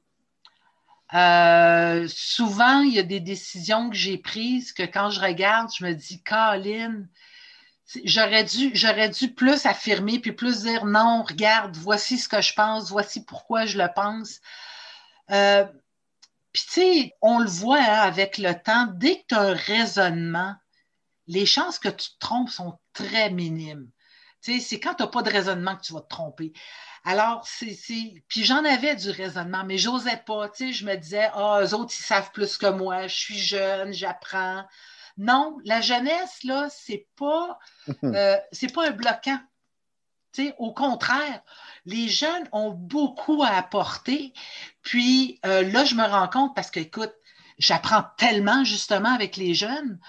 Euh, 1.13 2.07
souvent, 2.09 2.81
il 2.81 2.93
y 2.93 2.99
a 2.99 3.03
des 3.03 3.19
décisions 3.19 3.89
que 3.89 3.95
j'ai 3.95 4.17
prises 4.17 4.73
que 4.73 4.83
quand 4.83 5.09
je 5.11 5.19
regarde, 5.21 5.69
je 5.77 5.85
me 5.85 5.93
dis, 5.93 6.23
Colin, 6.23 7.05
j'aurais 8.05 8.43
dû, 8.45 8.71
j'aurais 8.73 9.09
dû 9.09 9.33
plus 9.33 9.65
affirmer 9.65 10.19
puis 10.19 10.31
plus 10.31 10.63
dire 10.63 10.85
non, 10.85 11.23
regarde, 11.23 11.75
voici 11.77 12.17
ce 12.17 12.27
que 12.29 12.41
je 12.41 12.53
pense, 12.53 12.89
voici 12.89 13.23
pourquoi 13.25 13.65
je 13.65 13.77
le 13.77 13.89
pense. 13.95 14.39
Euh, 15.31 15.65
puis, 16.51 16.63
tu 16.65 16.71
sais, 16.73 17.15
on 17.21 17.39
le 17.39 17.49
voit 17.49 17.79
hein, 17.79 18.01
avec 18.01 18.37
le 18.37 18.53
temps, 18.53 18.87
dès 18.95 19.17
que 19.21 19.25
tu 19.29 19.35
as 19.35 19.41
un 19.41 19.53
raisonnement, 19.53 20.55
les 21.27 21.45
chances 21.45 21.79
que 21.79 21.89
tu 21.89 22.09
te 22.09 22.19
trompes 22.19 22.49
sont 22.49 22.77
très 22.93 23.29
minimes. 23.29 23.89
C'est 24.41 24.79
quand 24.79 24.95
tu 24.95 25.03
n'as 25.03 25.09
pas 25.09 25.21
de 25.21 25.29
raisonnement 25.29 25.75
que 25.77 25.83
tu 25.83 25.93
vas 25.93 26.01
te 26.01 26.09
tromper. 26.09 26.51
Alors, 27.05 27.45
c'est. 27.45 27.77
Puis 28.27 28.43
j'en 28.43 28.63
avais 28.65 28.95
du 28.95 29.09
raisonnement, 29.09 29.63
mais 29.65 29.77
j'osais 29.77 30.21
pas. 30.25 30.49
Tu 30.49 30.67
sais, 30.67 30.73
je 30.73 30.85
me 30.85 30.95
disais, 30.95 31.29
ah, 31.33 31.59
eux 31.61 31.73
autres, 31.73 31.93
ils 31.97 32.03
savent 32.03 32.31
plus 32.31 32.57
que 32.57 32.67
moi, 32.67 33.07
je 33.07 33.15
suis 33.15 33.39
jeune, 33.39 33.93
j'apprends. 33.93 34.65
Non, 35.17 35.57
la 35.63 35.81
jeunesse, 35.81 36.43
là, 36.43 36.67
c'est 36.69 37.07
pas, 37.15 37.59
euh, 38.03 38.37
c'est 38.51 38.73
pas 38.73 38.87
un 38.87 38.91
bloquant. 38.91 39.39
Tu 40.33 40.47
sais, 40.47 40.55
au 40.57 40.73
contraire, 40.73 41.41
les 41.85 42.07
jeunes 42.09 42.49
ont 42.51 42.71
beaucoup 42.71 43.43
à 43.43 43.49
apporter. 43.49 44.33
Puis 44.81 45.39
euh, 45.45 45.63
là, 45.71 45.85
je 45.85 45.95
me 45.95 46.05
rends 46.05 46.27
compte 46.27 46.55
parce 46.55 46.71
que, 46.71 46.79
écoute, 46.79 47.13
j'apprends 47.59 48.03
tellement 48.17 48.63
justement 48.63 49.13
avec 49.13 49.37
les 49.37 49.53
jeunes 49.53 49.99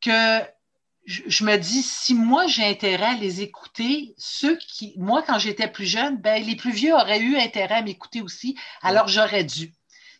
que 0.00 0.40
je, 1.08 1.44
me 1.44 1.56
dis, 1.56 1.82
si 1.82 2.14
moi 2.14 2.46
j'ai 2.46 2.64
intérêt 2.64 3.06
à 3.06 3.14
les 3.14 3.40
écouter, 3.40 4.14
ceux 4.18 4.56
qui, 4.56 4.94
moi 4.98 5.22
quand 5.26 5.38
j'étais 5.38 5.68
plus 5.68 5.86
jeune, 5.86 6.18
ben, 6.18 6.42
les 6.42 6.54
plus 6.54 6.72
vieux 6.72 6.92
auraient 6.92 7.20
eu 7.20 7.36
intérêt 7.36 7.76
à 7.76 7.82
m'écouter 7.82 8.20
aussi, 8.20 8.56
alors 8.82 9.08
j'aurais 9.08 9.44
dû. 9.44 9.72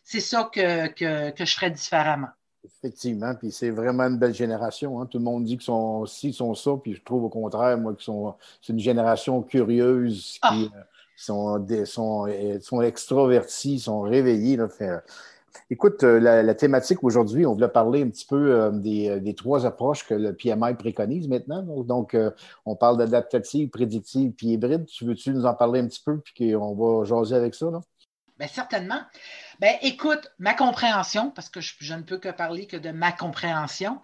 C'est 0.03 0.19
ça 0.19 0.49
que, 0.51 0.87
que, 0.87 1.45
je 1.45 1.53
ferais 1.53 1.69
différemment. 1.69 2.29
Effectivement, 2.65 3.35
puis 3.35 3.51
c'est 3.51 3.69
vraiment 3.69 4.03
une 4.03 4.17
belle 4.17 4.33
génération. 4.33 4.99
Hein. 4.99 5.05
Tout 5.05 5.19
le 5.19 5.23
monde 5.23 5.43
dit 5.43 5.57
qu'ils 5.57 5.65
sont 5.65 6.07
ci, 6.07 6.33
sont 6.33 6.55
ça, 6.55 6.71
puis 6.81 6.95
je 6.95 7.03
trouve 7.03 7.25
au 7.25 7.29
contraire, 7.29 7.77
moi, 7.77 7.93
que 7.93 8.01
c'est 8.01 8.73
une 8.73 8.79
génération 8.79 9.43
curieuse 9.43 10.33
qui 10.33 10.39
ah! 10.41 10.55
euh, 10.55 10.83
sont, 11.15 11.67
sont, 11.85 12.27
euh, 12.27 12.59
sont 12.59 12.81
extrovertis, 12.81 13.79
sont 13.79 14.01
réveillés. 14.01 14.57
Là, 14.57 14.67
Écoute, 15.69 16.03
euh, 16.03 16.19
la, 16.19 16.55
thématique 16.55 17.03
aujourd'hui, 17.03 17.45
on 17.45 17.53
voulait 17.53 17.67
parler 17.67 18.03
un 18.03 18.09
petit 18.09 18.25
peu 18.25 18.71
des, 18.73 19.35
trois 19.35 19.65
approches 19.65 20.05
que 20.05 20.13
le 20.13 20.33
PMI 20.33 20.75
préconise 20.75 21.27
maintenant. 21.27 21.61
Donc, 21.83 22.15
on 22.65 22.75
parle 22.75 22.97
d'adaptative, 22.97 23.69
prédictive 23.69 24.31
puis 24.31 24.47
hybride. 24.47 24.85
Tu 24.85 25.05
veux-tu 25.05 25.31
nous 25.31 25.45
en 25.45 25.53
parler 25.53 25.79
un 25.79 25.87
petit 25.87 26.01
peu 26.03 26.19
puis 26.19 26.53
qu'on 26.53 26.75
va 26.75 27.05
jaser 27.05 27.35
avec 27.35 27.55
ça? 27.55 27.69
Là? 27.71 27.81
Bien, 28.39 28.47
certainement. 28.47 29.01
Ben, 29.59 29.75
écoute, 29.81 30.31
ma 30.39 30.53
compréhension, 30.53 31.29
parce 31.31 31.49
que 31.49 31.59
je, 31.59 31.93
ne 31.93 32.03
peux 32.03 32.17
que 32.17 32.29
parler 32.29 32.67
que 32.67 32.77
de 32.77 32.91
ma 32.91 33.11
compréhension. 33.11 33.99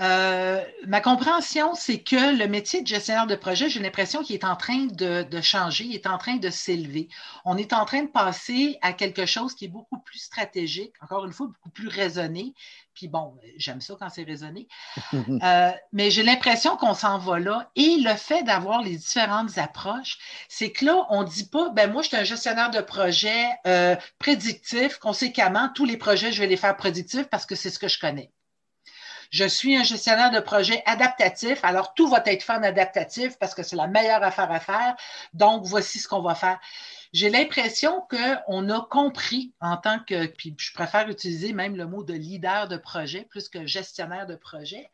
Euh, 0.00 0.62
ma 0.86 1.00
compréhension, 1.00 1.74
c'est 1.74 2.00
que 2.00 2.36
le 2.36 2.46
métier 2.46 2.82
de 2.82 2.86
gestionnaire 2.86 3.26
de 3.26 3.34
projet, 3.34 3.68
j'ai 3.68 3.80
l'impression 3.80 4.22
qu'il 4.22 4.36
est 4.36 4.44
en 4.44 4.56
train 4.56 4.86
de, 4.86 5.22
de, 5.22 5.40
changer, 5.40 5.84
il 5.84 5.94
est 5.94 6.06
en 6.06 6.18
train 6.18 6.36
de 6.36 6.50
s'élever. 6.50 7.08
On 7.44 7.56
est 7.56 7.72
en 7.72 7.84
train 7.84 8.02
de 8.02 8.08
passer 8.08 8.78
à 8.80 8.92
quelque 8.92 9.26
chose 9.26 9.54
qui 9.54 9.64
est 9.64 9.68
beaucoup 9.68 9.98
plus 9.98 10.18
stratégique, 10.18 10.92
encore 11.00 11.24
une 11.24 11.32
fois, 11.32 11.48
beaucoup 11.48 11.70
plus 11.70 11.88
raisonné, 11.88 12.54
puis 12.98 13.06
bon, 13.06 13.36
j'aime 13.56 13.80
ça 13.80 13.94
quand 13.98 14.08
c'est 14.10 14.24
raisonné. 14.24 14.66
Euh, 15.44 15.70
mais 15.92 16.10
j'ai 16.10 16.22
l'impression 16.22 16.76
qu'on 16.76 16.94
s'en 16.94 17.18
va 17.18 17.38
là. 17.38 17.70
Et 17.76 17.96
le 18.00 18.14
fait 18.14 18.42
d'avoir 18.42 18.82
les 18.82 18.96
différentes 18.96 19.56
approches, 19.56 20.18
c'est 20.48 20.72
que 20.72 20.84
là, 20.84 21.06
on 21.10 21.22
ne 21.22 21.28
dit 21.28 21.48
pas, 21.48 21.70
ben 21.70 21.90
moi, 21.92 22.02
je 22.02 22.08
suis 22.08 22.16
un 22.16 22.24
gestionnaire 22.24 22.70
de 22.70 22.80
projet 22.80 23.46
euh, 23.66 23.94
prédictif. 24.18 24.98
Conséquemment, 24.98 25.70
tous 25.74 25.84
les 25.84 25.96
projets, 25.96 26.32
je 26.32 26.40
vais 26.40 26.48
les 26.48 26.56
faire 26.56 26.76
prédictifs 26.76 27.28
parce 27.28 27.46
que 27.46 27.54
c'est 27.54 27.70
ce 27.70 27.78
que 27.78 27.88
je 27.88 28.00
connais. 28.00 28.32
Je 29.30 29.44
suis 29.44 29.76
un 29.76 29.82
gestionnaire 29.82 30.30
de 30.30 30.40
projet 30.40 30.82
adaptatif. 30.86 31.64
Alors, 31.64 31.94
tout 31.94 32.08
va 32.08 32.22
être 32.26 32.42
fait 32.42 32.52
en 32.52 32.62
adaptatif 32.62 33.38
parce 33.38 33.54
que 33.54 33.62
c'est 33.62 33.76
la 33.76 33.86
meilleure 33.86 34.22
affaire 34.22 34.50
à 34.50 34.60
faire. 34.60 34.96
Donc, 35.34 35.64
voici 35.64 35.98
ce 35.98 36.08
qu'on 36.08 36.22
va 36.22 36.34
faire 36.34 36.58
j'ai 37.12 37.30
l'impression 37.30 38.02
qu'on 38.10 38.68
a 38.68 38.86
compris 38.90 39.52
en 39.60 39.76
tant 39.76 39.98
que, 40.00 40.26
puis 40.26 40.54
je 40.58 40.72
préfère 40.72 41.08
utiliser 41.08 41.52
même 41.52 41.76
le 41.76 41.86
mot 41.86 42.02
de 42.02 42.12
leader 42.12 42.68
de 42.68 42.76
projet 42.76 43.22
plus 43.30 43.48
que 43.48 43.66
gestionnaire 43.66 44.26
de 44.26 44.36
projet, 44.36 44.90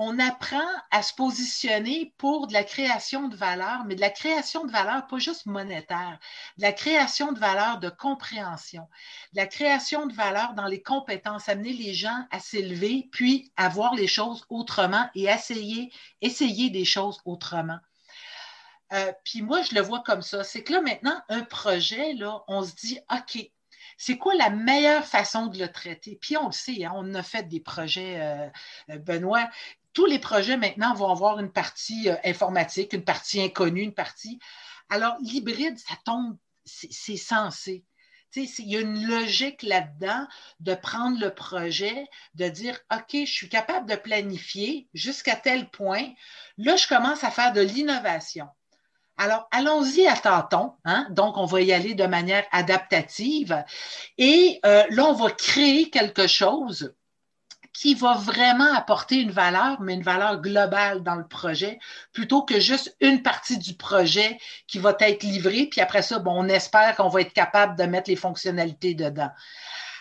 on 0.00 0.20
apprend 0.20 0.70
à 0.92 1.02
se 1.02 1.12
positionner 1.12 2.14
pour 2.18 2.46
de 2.46 2.52
la 2.52 2.62
création 2.62 3.26
de 3.26 3.34
valeur, 3.34 3.84
mais 3.84 3.96
de 3.96 4.00
la 4.00 4.10
création 4.10 4.64
de 4.64 4.70
valeur 4.70 5.08
pas 5.08 5.18
juste 5.18 5.46
monétaire, 5.46 6.20
de 6.56 6.62
la 6.62 6.72
création 6.72 7.32
de 7.32 7.40
valeur 7.40 7.80
de 7.80 7.88
compréhension, 7.90 8.86
de 9.32 9.38
la 9.38 9.48
création 9.48 10.06
de 10.06 10.14
valeur 10.14 10.54
dans 10.54 10.66
les 10.66 10.80
compétences, 10.82 11.48
amener 11.48 11.72
les 11.72 11.94
gens 11.94 12.24
à 12.30 12.38
s'élever, 12.38 13.08
puis 13.10 13.50
à 13.56 13.68
voir 13.68 13.96
les 13.96 14.06
choses 14.06 14.46
autrement 14.50 15.10
et 15.16 15.24
essayer, 15.24 15.92
essayer 16.20 16.70
des 16.70 16.84
choses 16.84 17.20
autrement. 17.24 17.80
Euh, 18.92 19.12
puis 19.24 19.42
moi, 19.42 19.62
je 19.62 19.74
le 19.74 19.80
vois 19.80 20.04
comme 20.06 20.22
ça. 20.22 20.44
C'est 20.44 20.62
que 20.62 20.74
là, 20.74 20.80
maintenant, 20.80 21.20
un 21.28 21.42
projet, 21.42 22.12
là, 22.12 22.44
on 22.46 22.62
se 22.62 22.72
dit, 22.76 23.00
OK, 23.10 23.50
c'est 24.00 24.16
quoi 24.16 24.34
la 24.36 24.48
meilleure 24.48 25.04
façon 25.04 25.48
de 25.48 25.58
le 25.58 25.70
traiter? 25.70 26.16
Puis 26.20 26.36
on 26.36 26.46
le 26.46 26.52
sait, 26.52 26.84
hein, 26.84 26.92
on 26.94 27.14
a 27.16 27.22
fait 27.22 27.48
des 27.48 27.58
projets, 27.60 28.20
euh, 28.20 28.48
euh, 28.90 28.98
Benoît. 28.98 29.50
Tous 29.92 30.06
les 30.06 30.18
projets 30.18 30.56
maintenant 30.56 30.94
vont 30.94 31.10
avoir 31.10 31.40
une 31.40 31.50
partie 31.50 32.08
informatique, 32.24 32.92
une 32.92 33.04
partie 33.04 33.40
inconnue, 33.40 33.82
une 33.82 33.94
partie. 33.94 34.38
Alors, 34.90 35.16
l'hybride, 35.20 35.78
ça 35.78 35.94
tombe, 36.04 36.36
c'est 36.64 37.16
censé. 37.16 37.84
il 38.36 38.68
y 38.68 38.76
a 38.76 38.80
une 38.80 39.06
logique 39.06 39.62
là-dedans 39.62 40.26
de 40.60 40.74
prendre 40.74 41.18
le 41.18 41.34
projet, 41.34 42.06
de 42.34 42.48
dire, 42.48 42.78
OK, 42.92 43.10
je 43.12 43.32
suis 43.32 43.48
capable 43.48 43.88
de 43.88 43.96
planifier 43.96 44.88
jusqu'à 44.94 45.36
tel 45.36 45.68
point. 45.70 46.12
Là, 46.58 46.76
je 46.76 46.86
commence 46.86 47.24
à 47.24 47.30
faire 47.30 47.52
de 47.52 47.60
l'innovation. 47.60 48.48
Alors, 49.18 49.48
allons-y 49.50 50.06
à 50.06 50.16
tâtons. 50.16 50.74
Hein? 50.84 51.08
Donc, 51.10 51.36
on 51.36 51.44
va 51.44 51.60
y 51.60 51.72
aller 51.72 51.94
de 51.94 52.06
manière 52.06 52.46
adaptative. 52.52 53.64
Et 54.16 54.60
euh, 54.64 54.84
là, 54.90 55.06
on 55.06 55.12
va 55.12 55.30
créer 55.30 55.90
quelque 55.90 56.28
chose 56.28 56.94
qui 57.78 57.94
va 57.94 58.14
vraiment 58.14 58.74
apporter 58.74 59.20
une 59.20 59.30
valeur, 59.30 59.80
mais 59.80 59.94
une 59.94 60.02
valeur 60.02 60.40
globale 60.40 61.04
dans 61.04 61.14
le 61.14 61.28
projet, 61.28 61.78
plutôt 62.12 62.42
que 62.42 62.58
juste 62.58 62.96
une 63.00 63.22
partie 63.22 63.56
du 63.56 63.74
projet 63.74 64.36
qui 64.66 64.80
va 64.80 64.96
être 64.98 65.22
livrée, 65.22 65.68
puis 65.70 65.80
après 65.80 66.02
ça, 66.02 66.18
bon, 66.18 66.32
on 66.44 66.48
espère 66.48 66.96
qu'on 66.96 67.08
va 67.08 67.20
être 67.20 67.32
capable 67.32 67.78
de 67.78 67.84
mettre 67.84 68.10
les 68.10 68.16
fonctionnalités 68.16 68.94
dedans. 68.94 69.30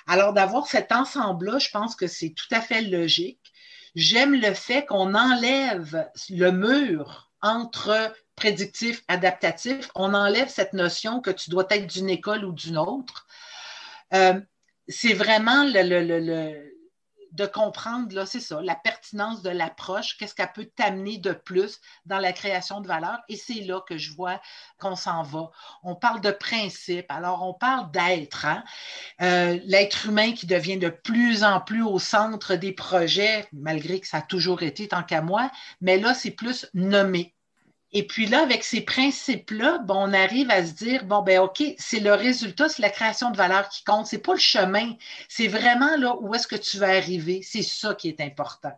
Alors, 0.07 0.33
d'avoir 0.33 0.65
cet 0.65 0.91
ensemble-là, 0.91 1.59
je 1.59 1.69
pense 1.69 1.95
que 1.95 2.07
c'est 2.07 2.31
tout 2.31 2.47
à 2.49 2.61
fait 2.61 2.81
logique. 2.81 3.53
J'aime 3.93 4.33
le 4.33 4.55
fait 4.55 4.87
qu'on 4.87 5.13
enlève 5.13 6.09
le 6.31 6.49
mur 6.49 7.29
entre 7.43 8.11
prédictif, 8.35 9.03
adaptatif, 9.07 9.91
on 9.93 10.15
enlève 10.15 10.49
cette 10.49 10.73
notion 10.73 11.21
que 11.21 11.29
tu 11.29 11.51
dois 11.51 11.67
être 11.69 11.85
d'une 11.85 12.09
école 12.09 12.43
ou 12.43 12.53
d'une 12.53 12.79
autre. 12.79 13.27
Euh, 14.15 14.41
c'est 14.87 15.13
vraiment 15.13 15.63
le, 15.63 16.76
de 17.37 17.45
comprendre, 17.45 18.13
là, 18.15 18.25
c'est 18.25 18.39
ça, 18.39 18.59
la 18.63 18.73
pertinence 18.73 19.43
de 19.43 19.51
l'approche, 19.51 20.17
qu'est-ce 20.17 20.33
qu'elle 20.33 20.51
peut 20.53 20.65
t'amener 20.75 21.19
de 21.19 21.33
plus 21.33 21.79
dans 22.07 22.17
la 22.17 22.33
création 22.33 22.81
de 22.81 22.87
valeur. 22.87 23.19
Et 23.29 23.35
c'est 23.35 23.61
là 23.61 23.79
que 23.87 23.97
je 23.97 24.11
vois 24.13 24.41
qu'on 24.79 24.95
s'en 24.95 25.21
va. 25.21 25.51
On 25.83 25.95
parle 25.95 26.19
de 26.21 26.31
principe, 26.31 27.05
alors 27.09 27.43
on 27.43 27.53
parle 27.53 27.91
d'être. 27.91 28.45
Hein. 28.45 28.63
Euh, 29.21 29.59
l'être 29.65 30.07
humain 30.07 30.33
qui 30.33 30.47
devient 30.47 30.77
de 30.77 30.89
plus 30.89 31.43
en 31.43 31.61
plus 31.61 31.83
au 31.83 31.99
centre 31.99 32.55
des 32.55 32.71
projets, 32.71 33.47
malgré 33.53 33.99
que 33.99 34.07
ça 34.07 34.17
a 34.17 34.21
toujours 34.23 34.63
été 34.63 34.87
tant 34.87 35.03
qu'à 35.03 35.21
moi, 35.21 35.51
mais 35.79 35.99
là, 35.99 36.15
c'est 36.15 36.31
plus 36.31 36.67
nommé. 36.73 37.36
Et 37.93 38.05
puis 38.05 38.25
là, 38.25 38.43
avec 38.43 38.63
ces 38.63 38.81
principes-là, 38.81 39.79
bon, 39.79 40.09
on 40.09 40.13
arrive 40.13 40.51
à 40.51 40.65
se 40.65 40.73
dire, 40.73 41.05
bon, 41.05 41.21
ben 41.21 41.39
OK, 41.39 41.63
c'est 41.77 41.99
le 41.99 42.13
résultat, 42.13 42.67
c'est 42.67 42.81
la 42.81 42.89
création 42.89 43.31
de 43.31 43.37
valeur 43.37 43.69
qui 43.69 43.83
compte. 43.83 44.07
C'est 44.07 44.17
pas 44.17 44.33
le 44.33 44.39
chemin. 44.39 44.93
C'est 45.29 45.47
vraiment 45.47 45.95
là 45.97 46.15
où 46.19 46.33
est-ce 46.35 46.47
que 46.47 46.57
tu 46.57 46.77
vas 46.77 46.89
arriver. 46.89 47.41
C'est 47.43 47.63
ça 47.63 47.95
qui 47.95 48.09
est 48.09 48.19
important. 48.19 48.73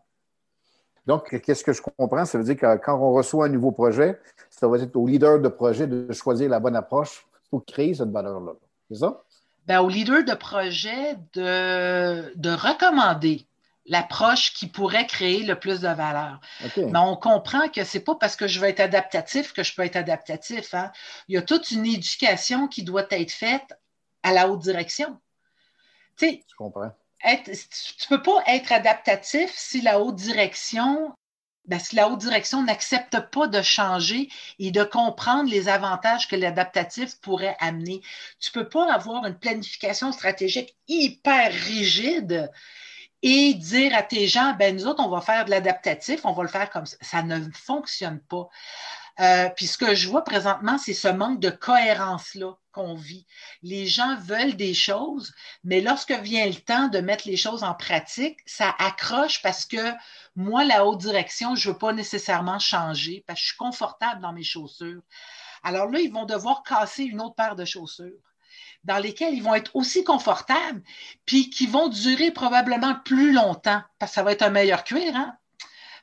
Donc, 1.07 1.41
qu'est-ce 1.41 1.63
que 1.63 1.73
je 1.73 1.81
comprends? 1.81 2.25
Ça 2.25 2.37
veut 2.37 2.43
dire 2.43 2.55
que 2.55 2.77
quand 2.77 2.99
on 2.99 3.13
reçoit 3.13 3.47
un 3.47 3.49
nouveau 3.49 3.71
projet, 3.71 4.19
ça 4.51 4.67
va 4.67 4.77
être 4.77 4.95
au 4.95 5.07
leader 5.07 5.39
de 5.39 5.47
projet 5.47 5.87
de 5.87 6.13
choisir 6.13 6.49
la 6.49 6.59
bonne 6.59 6.75
approche 6.75 7.25
pour 7.49 7.65
créer 7.65 7.95
cette 7.95 8.11
valeur-là. 8.11 8.51
C'est 8.91 8.97
ça? 8.99 9.23
Ben, 9.65 9.81
au 9.81 9.89
leader 9.89 10.23
de 10.23 10.33
projet 10.35 11.15
de, 11.33 12.35
de 12.35 12.49
recommander 12.51 13.47
l'approche 13.89 14.53
qui 14.53 14.67
pourrait 14.67 15.07
créer 15.07 15.43
le 15.43 15.59
plus 15.59 15.81
de 15.81 15.87
valeur. 15.87 16.39
Mais 16.77 16.99
on 16.99 17.17
comprend 17.17 17.67
que 17.69 17.83
c'est 17.83 17.99
pas 17.99 18.15
parce 18.15 18.35
que 18.35 18.47
je 18.47 18.59
veux 18.59 18.67
être 18.67 18.79
adaptatif 18.79 19.51
que 19.51 19.63
je 19.63 19.75
peux 19.75 19.83
être 19.83 19.95
adaptatif. 19.95 20.73
Hein. 20.73 20.91
Il 21.27 21.35
y 21.35 21.37
a 21.37 21.41
toute 21.41 21.71
une 21.71 21.85
éducation 21.85 22.67
qui 22.67 22.83
doit 22.83 23.07
être 23.09 23.31
faite 23.31 23.77
à 24.23 24.31
la 24.31 24.47
haute 24.47 24.61
direction. 24.61 25.19
Tu 26.17 26.43
je 26.47 26.55
comprends. 26.55 26.91
tu 27.23 27.51
ne 27.51 28.07
peux 28.09 28.21
pas 28.21 28.43
être 28.47 28.71
adaptatif 28.71 29.51
si 29.55 29.81
la 29.81 29.99
haute 29.99 30.15
direction 30.15 31.13
ben, 31.65 31.79
si 31.79 31.95
la 31.95 32.09
haute 32.09 32.19
direction 32.19 32.63
n'accepte 32.63 33.19
pas 33.31 33.47
de 33.47 33.61
changer 33.61 34.29
et 34.57 34.71
de 34.71 34.83
comprendre 34.83 35.51
les 35.51 35.69
avantages 35.69 36.27
que 36.27 36.35
l'adaptatif 36.35 37.19
pourrait 37.21 37.55
amener. 37.59 38.01
Tu 38.39 38.49
ne 38.49 38.63
peux 38.63 38.69
pas 38.69 38.91
avoir 38.91 39.25
une 39.25 39.37
planification 39.37 40.11
stratégique 40.11 40.75
hyper 40.87 41.51
rigide 41.51 42.51
et 43.21 43.53
dire 43.53 43.95
à 43.95 44.03
tes 44.03 44.27
gens, 44.27 44.53
ben 44.53 44.75
nous 44.75 44.87
autres, 44.87 45.03
on 45.03 45.09
va 45.09 45.21
faire 45.21 45.45
de 45.45 45.49
l'adaptatif, 45.49 46.21
on 46.23 46.33
va 46.33 46.43
le 46.43 46.49
faire 46.49 46.69
comme 46.69 46.85
ça. 46.85 46.97
Ça 47.01 47.23
ne 47.23 47.39
fonctionne 47.51 48.19
pas. 48.19 48.49
Euh, 49.19 49.49
puis 49.49 49.67
ce 49.67 49.77
que 49.77 49.95
je 49.95 50.07
vois 50.07 50.23
présentement, 50.23 50.77
c'est 50.77 50.93
ce 50.93 51.09
manque 51.09 51.41
de 51.41 51.49
cohérence-là 51.49 52.53
qu'on 52.71 52.95
vit. 52.95 53.25
Les 53.61 53.85
gens 53.85 54.15
veulent 54.15 54.55
des 54.55 54.73
choses, 54.73 55.33
mais 55.65 55.81
lorsque 55.81 56.13
vient 56.13 56.45
le 56.45 56.55
temps 56.55 56.87
de 56.87 56.99
mettre 56.99 57.27
les 57.27 57.35
choses 57.35 57.63
en 57.63 57.73
pratique, 57.73 58.39
ça 58.45 58.73
accroche 58.79 59.41
parce 59.41 59.65
que 59.65 59.91
moi, 60.37 60.63
la 60.63 60.85
haute 60.85 60.99
direction, 60.99 61.55
je 61.55 61.67
ne 61.67 61.73
veux 61.73 61.79
pas 61.79 61.91
nécessairement 61.91 62.59
changer 62.59 63.25
parce 63.27 63.39
que 63.39 63.41
je 63.41 63.47
suis 63.49 63.57
confortable 63.57 64.21
dans 64.21 64.31
mes 64.31 64.43
chaussures. 64.43 65.01
Alors 65.63 65.87
là, 65.87 65.99
ils 65.99 66.13
vont 66.13 66.25
devoir 66.25 66.63
casser 66.63 67.03
une 67.03 67.19
autre 67.19 67.35
paire 67.35 67.57
de 67.57 67.65
chaussures 67.65 68.28
dans 68.83 68.97
lesquelles 68.97 69.33
ils 69.33 69.43
vont 69.43 69.55
être 69.55 69.75
aussi 69.75 70.03
confortables, 70.03 70.81
puis 71.25 71.49
qui 71.49 71.67
vont 71.67 71.89
durer 71.89 72.31
probablement 72.31 72.95
plus 73.03 73.33
longtemps, 73.33 73.81
parce 73.99 74.11
que 74.11 74.15
ça 74.15 74.23
va 74.23 74.31
être 74.31 74.41
un 74.41 74.49
meilleur 74.49 74.83
cuir. 74.83 75.15
Hein? 75.15 75.35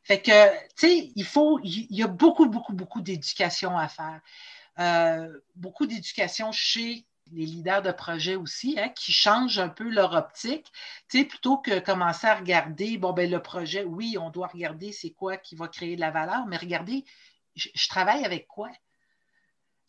Fait 0.02 0.21
que, 0.21 0.50
tu 0.76 0.88
sais, 0.88 1.12
il 1.16 1.25
faut, 1.25 1.59
y 1.62 2.02
a 2.02 2.06
beaucoup, 2.06 2.47
beaucoup, 2.47 2.75
beaucoup 2.75 3.00
d'éducation 3.00 3.76
à 3.76 3.88
faire. 3.88 4.21
Euh, 4.78 5.40
beaucoup 5.56 5.87
d'éducation 5.87 6.52
chez 6.52 7.06
les 7.33 7.47
leaders 7.47 7.83
de 7.83 7.90
projet 7.90 8.37
aussi, 8.37 8.78
hein, 8.78 8.90
qui 8.90 9.12
changent 9.12 9.59
un 9.59 9.68
peu 9.68 9.88
leur 9.88 10.12
optique, 10.12 10.71
tu 11.09 11.18
sais, 11.18 11.25
plutôt 11.25 11.59
que 11.59 11.80
commencer 11.80 12.26
à 12.26 12.37
regarder, 12.37 12.99
bon, 12.99 13.12
ben 13.12 13.28
le 13.28 13.42
projet, 13.42 13.83
oui, 13.83 14.16
on 14.21 14.30
doit 14.30 14.47
regarder 14.47 14.92
c'est 14.92 15.11
quoi 15.11 15.37
qui 15.37 15.56
va 15.56 15.66
créer 15.66 15.97
de 15.97 16.00
la 16.00 16.11
valeur, 16.11 16.47
mais 16.47 16.56
regardez, 16.56 17.04
je 17.56 17.88
travaille 17.88 18.25
avec 18.25 18.47
quoi? 18.47 18.71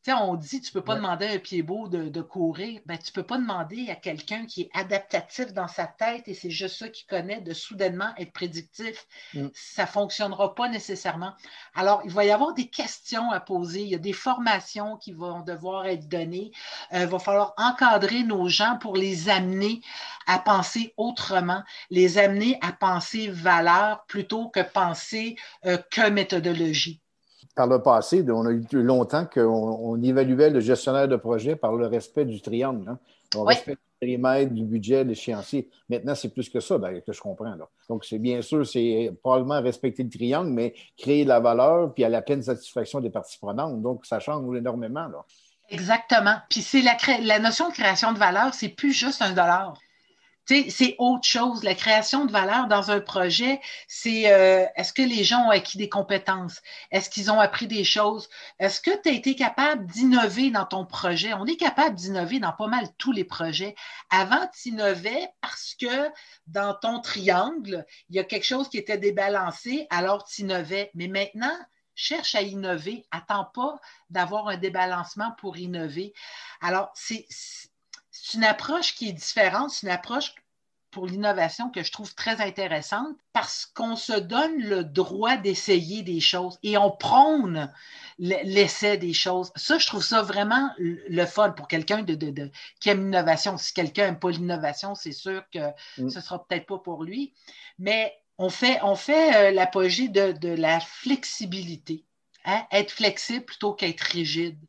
On 0.08 0.36
dit 0.36 0.62
tu 0.62 0.70
ne 0.70 0.74
peux 0.74 0.84
pas 0.84 0.96
demander 0.96 1.25
à 1.27 1.32
un 1.32 1.38
pied 1.38 1.62
beau 1.62 1.88
de, 1.88 2.22
courir. 2.22 2.80
Ben, 2.86 2.98
tu 2.98 3.12
ne 3.12 3.13
peux 3.13 3.25
pas 3.25 3.38
demander 3.38 3.89
à 3.89 3.96
quelqu'un 3.96 4.46
qui 4.46 4.62
est 4.62 4.70
adaptatif 4.74 5.54
dans 5.54 5.68
sa 5.68 5.86
tête 5.86 6.27
et 6.27 6.34
c'est 6.34 6.50
juste 6.50 6.77
ça 6.77 6.89
qu'il 6.89 7.08
connaît 7.08 7.42
de 7.42 7.54
soudainement 7.54 8.13
être 8.18 8.32
prédictif. 8.32 9.06
Mm. 9.34 9.48
Ça 9.54 9.84
ne 9.84 9.88
fonctionnera 9.88 10.56
pas 10.56 10.70
nécessairement. 10.70 11.34
Alors, 11.75 12.01
il 12.06 12.12
va 12.12 12.25
y 12.25 12.32
avoir 12.32 12.54
des 12.54 12.68
questions 12.68 13.32
à 13.32 13.39
poser. 13.39 13.82
Il 13.82 13.89
y 13.89 13.96
a 13.96 14.00
des 14.00 14.13
formations 14.13 14.98
qui 14.98 15.12
vont 15.12 15.42
devoir 15.42 15.86
être 15.86 16.08
données. 16.08 16.51
Euh, 16.94 17.01
il 17.01 17.08
va 17.08 17.20
falloir 17.20 17.54
encadrer 17.58 18.24
nos 18.24 18.48
gens 18.48 18.77
pour 18.77 18.96
les 18.96 19.30
amener 19.30 19.82
à 20.25 20.39
penser 20.39 20.94
autrement, 20.98 21.63
les 21.89 22.18
amener 22.18 22.58
à 22.62 22.72
penser 22.72 23.30
valeur 23.30 24.06
plutôt 24.06 24.50
que 24.50 24.62
penser 24.62 25.36
euh, 25.66 25.77
que 25.92 26.10
méthodologie 26.10 27.01
par 27.57 27.65
le 27.65 27.81
passé, 27.81 28.23
on 28.29 28.45
a 28.45 28.51
eu 28.51 28.65
longtemps 28.71 29.25
qu'on 29.25 29.99
évaluait 30.03 30.51
le 30.51 30.59
gestionnaire 30.59 31.07
de 31.07 31.15
projet 31.15 31.55
par 31.55 31.73
le 31.73 31.87
respect 31.87 32.23
du 32.23 32.39
triangle. 32.39 32.87
Hein. 32.87 32.99
Le 33.33 33.39
respect 33.39 33.71
du 33.71 33.77
périmètre, 33.99 34.53
du 34.53 34.63
budget, 34.63 35.03
de 35.03 35.09
l'échéancier. 35.09 35.67
Maintenant, 35.89 36.13
c'est 36.13 36.29
plus 36.29 36.49
que 36.49 36.59
ça, 36.59 36.77
ben, 36.77 37.01
que 37.01 37.11
je 37.11 37.19
comprends. 37.19 37.55
Donc, 37.89 38.05
c'est 38.05 38.19
bien 38.19 38.43
sûr, 38.43 38.65
c'est 38.65 39.11
probablement 39.23 39.59
respecter 39.59 40.03
le 40.03 40.09
triangle, 40.09 40.51
mais 40.51 40.75
créer 40.95 41.25
la 41.25 41.39
valeur 41.39 41.95
puis 41.95 42.03
à 42.03 42.09
la 42.09 42.21
pleine 42.21 42.43
satisfaction 42.43 43.01
des 43.01 43.09
parties 43.09 43.39
prenantes. 43.39 43.81
Donc, 43.81 44.05
ça 44.05 44.19
change 44.19 44.55
énormément. 44.55 45.07
Exactement. 45.69 46.35
Puis 46.51 46.61
c'est 46.61 46.83
la, 46.83 46.95
la 47.23 47.39
notion 47.39 47.69
de 47.69 47.73
création 47.73 48.13
de 48.13 48.19
valeur, 48.19 48.53
c'est 48.53 48.69
plus 48.69 48.93
juste 48.93 49.23
un 49.23 49.31
dollar 49.31 49.73
c'est 50.48 50.96
autre 50.98 51.27
chose. 51.27 51.63
La 51.63 51.75
création 51.75 52.25
de 52.25 52.32
valeur 52.32 52.68
dans 52.68 52.92
un 52.92 53.00
projet, 53.00 53.60
c'est 53.88 54.32
euh, 54.32 54.66
est-ce 54.75 54.94
que 54.94 55.01
les 55.01 55.24
gens 55.24 55.48
ont 55.48 55.50
acquis 55.50 55.77
des 55.77 55.89
compétences? 55.89 56.62
Est-ce 56.92 57.10
qu'ils 57.10 57.30
ont 57.32 57.39
appris 57.39 57.68
des 57.68 57.84
choses? 57.84 58.30
Est-ce 58.60 58.80
que 58.80 58.92
tu 59.01 59.10
as 59.10 59.12
été 59.12 59.36
capable 59.36 59.86
d'innover 59.86 60.50
dans 60.50 60.66
ton 60.66 60.86
projet? 60.86 61.34
On 61.34 61.46
est 61.46 61.58
capable 61.58 61.96
d'innover 61.96 62.39
dans 62.39 62.54
pas 62.54 62.68
mal 62.68 62.88
tous 62.98 63.12
les 63.12 63.25
projets. 63.25 63.75
Avant, 64.10 64.48
tu 64.54 64.70
innovais 64.70 65.30
parce 65.42 65.75
que 65.80 66.10
dans 66.48 66.74
ton 66.74 67.01
triangle, 67.01 67.86
il 68.10 68.16
y 68.16 68.20
a 68.20 68.24
quelque 68.24 68.46
chose 68.46 68.70
qui 68.70 68.77
était 68.77 68.98
débalancé, 68.98 69.88
alors 69.89 70.24
tu 70.24 70.44
innovais. 70.44 70.92
Mais 70.96 71.08
maintenant, 71.08 71.58
cherche 71.98 72.36
à 72.36 72.42
innover. 72.42 73.06
Attends 73.12 73.46
pas 73.54 73.80
d'avoir 74.10 74.48
un 74.48 74.58
débalancement 74.58 75.34
pour 75.39 75.58
innover. 75.58 76.13
Alors, 76.62 76.92
c'est 76.94 77.25
c'est 78.27 78.39
une 78.39 78.43
approche 78.43 78.93
qui 78.93 79.07
est 79.07 79.13
différente, 79.13 79.72
c'est 79.72 79.88
une 79.88 79.93
approche 79.93 80.36
pour 80.91 81.07
l'innovation 81.07 81.69
que 81.69 81.81
je 81.81 81.93
trouve 81.93 82.13
très 82.13 82.41
intéressante 82.41 83.15
parce 83.31 83.65
qu'on 83.65 83.96
se 83.96 84.12
donne 84.12 84.57
le 84.57 84.84
droit 84.84 85.38
d'essayer 85.38 86.03
des 86.03 86.19
choses 86.19 86.60
et 86.62 86.77
on 86.77 86.91
prône 86.91 87.72
l'essai 88.19 88.98
des 88.98 89.13
choses. 89.13 89.53
Ça, 89.55 89.77
je 89.77 89.88
trouve 89.88 90.03
ça 90.03 90.24
vraiment 90.24 90.72
le 90.77 91.25
fun 91.25 91.51
pour 91.51 91.69
quelqu'un 91.69 92.01
de, 92.01 92.51
qui 92.81 92.90
aime 92.90 93.05
l'innovation. 93.05 93.55
Si 93.57 93.74
quelqu'un 93.74 94.07
n'aime 94.07 94.20
pas 94.20 94.31
l'innovation, 94.31 94.94
c'est 94.94 95.13
sûr 95.13 95.44
que 95.50 95.59
mm. 95.98 96.09
ce 96.09 96.18
ne 96.18 96.22
sera 96.22 96.46
peut-être 96.46 96.66
pas 96.66 96.79
pour 96.79 97.05
lui. 97.05 97.33
Mais 97.79 98.13
on 98.37 98.50
fait, 98.50 98.79
on 98.83 98.96
fait 98.96 99.35
euh, 99.35 99.51
l'apogée 99.51 100.09
de, 100.09 100.50
la 100.50 100.81
flexibilité. 100.81 102.03
Hein? 102.44 102.66
Être 102.72 102.92
flexible 102.92 103.46
plutôt 103.46 103.74
qu'être 103.74 104.01
rigide. 104.01 104.59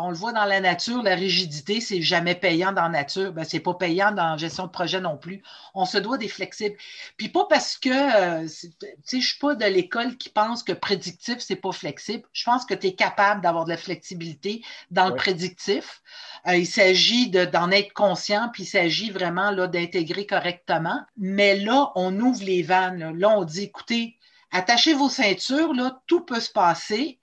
On 0.00 0.10
le 0.10 0.16
voit 0.16 0.32
dans 0.32 0.44
la 0.44 0.60
nature, 0.60 1.02
la 1.02 1.14
rigidité, 1.14 1.80
c'est 1.80 2.02
jamais 2.02 2.34
payant 2.34 2.72
dans 2.72 2.84
la 2.84 2.88
nature. 2.88 3.32
Ben, 3.32 3.44
c'est 3.44 3.60
pas 3.60 3.74
payant 3.74 4.12
dans 4.12 4.30
la 4.30 4.36
gestion 4.36 4.66
de 4.66 4.70
projet 4.70 5.00
non 5.00 5.16
plus. 5.16 5.42
On 5.74 5.84
se 5.84 5.98
doit 5.98 6.18
des 6.18 6.28
flexibles. 6.28 6.76
Puis 7.16 7.28
pas 7.28 7.46
parce 7.48 7.76
que, 7.76 7.88
euh, 7.88 8.46
tu 8.46 8.86
sais, 9.02 9.20
je 9.20 9.28
suis 9.28 9.38
pas 9.38 9.54
de 9.54 9.64
l'école 9.64 10.16
qui 10.16 10.28
pense 10.28 10.62
que 10.62 10.72
prédictif, 10.72 11.38
c'est 11.40 11.56
pas 11.56 11.72
flexible. 11.72 12.22
Je 12.32 12.44
pense 12.44 12.64
que 12.64 12.74
tu 12.74 12.88
es 12.88 12.94
capable 12.94 13.40
d'avoir 13.40 13.64
de 13.64 13.70
la 13.70 13.76
flexibilité 13.76 14.62
dans 14.90 15.08
le 15.08 15.16
prédictif. 15.16 16.02
Euh, 16.46 16.56
il 16.56 16.66
s'agit 16.66 17.30
d'en 17.30 17.70
être 17.70 17.92
conscient, 17.92 18.50
puis 18.52 18.62
il 18.62 18.66
s'agit 18.66 19.10
vraiment 19.10 19.50
là 19.50 19.66
d'intégrer 19.66 20.26
correctement. 20.26 21.00
Mais 21.16 21.56
là, 21.56 21.90
on 21.96 22.18
ouvre 22.20 22.44
les 22.44 22.62
vannes. 22.62 23.18
Là, 23.18 23.30
on 23.30 23.44
dit, 23.44 23.64
écoutez, 23.64 24.16
attachez 24.52 24.94
vos 24.94 25.08
ceintures, 25.08 25.74
là, 25.74 26.00
tout 26.06 26.20
peut 26.20 26.40
se 26.40 26.50
passer. 26.50 27.18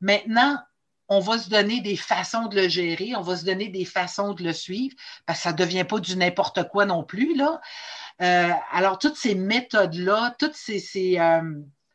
Maintenant, 0.00 0.58
on 1.10 1.18
va 1.18 1.38
se 1.38 1.50
donner 1.50 1.80
des 1.80 1.96
façons 1.96 2.46
de 2.46 2.56
le 2.56 2.68
gérer, 2.68 3.14
on 3.16 3.20
va 3.20 3.36
se 3.36 3.44
donner 3.44 3.68
des 3.68 3.84
façons 3.84 4.32
de 4.32 4.44
le 4.44 4.52
suivre, 4.52 4.94
parce 5.26 5.40
que 5.40 5.42
ça 5.42 5.52
ne 5.52 5.58
devient 5.58 5.84
pas 5.84 5.98
du 5.98 6.16
n'importe 6.16 6.68
quoi 6.68 6.86
non 6.86 7.02
plus. 7.02 7.38
Euh, 8.22 8.50
alors, 8.72 8.98
toutes 8.98 9.16
ces 9.16 9.34
méthodes-là, 9.34 10.36
toutes 10.38 10.54
ces, 10.54 11.18
euh, 11.18 11.42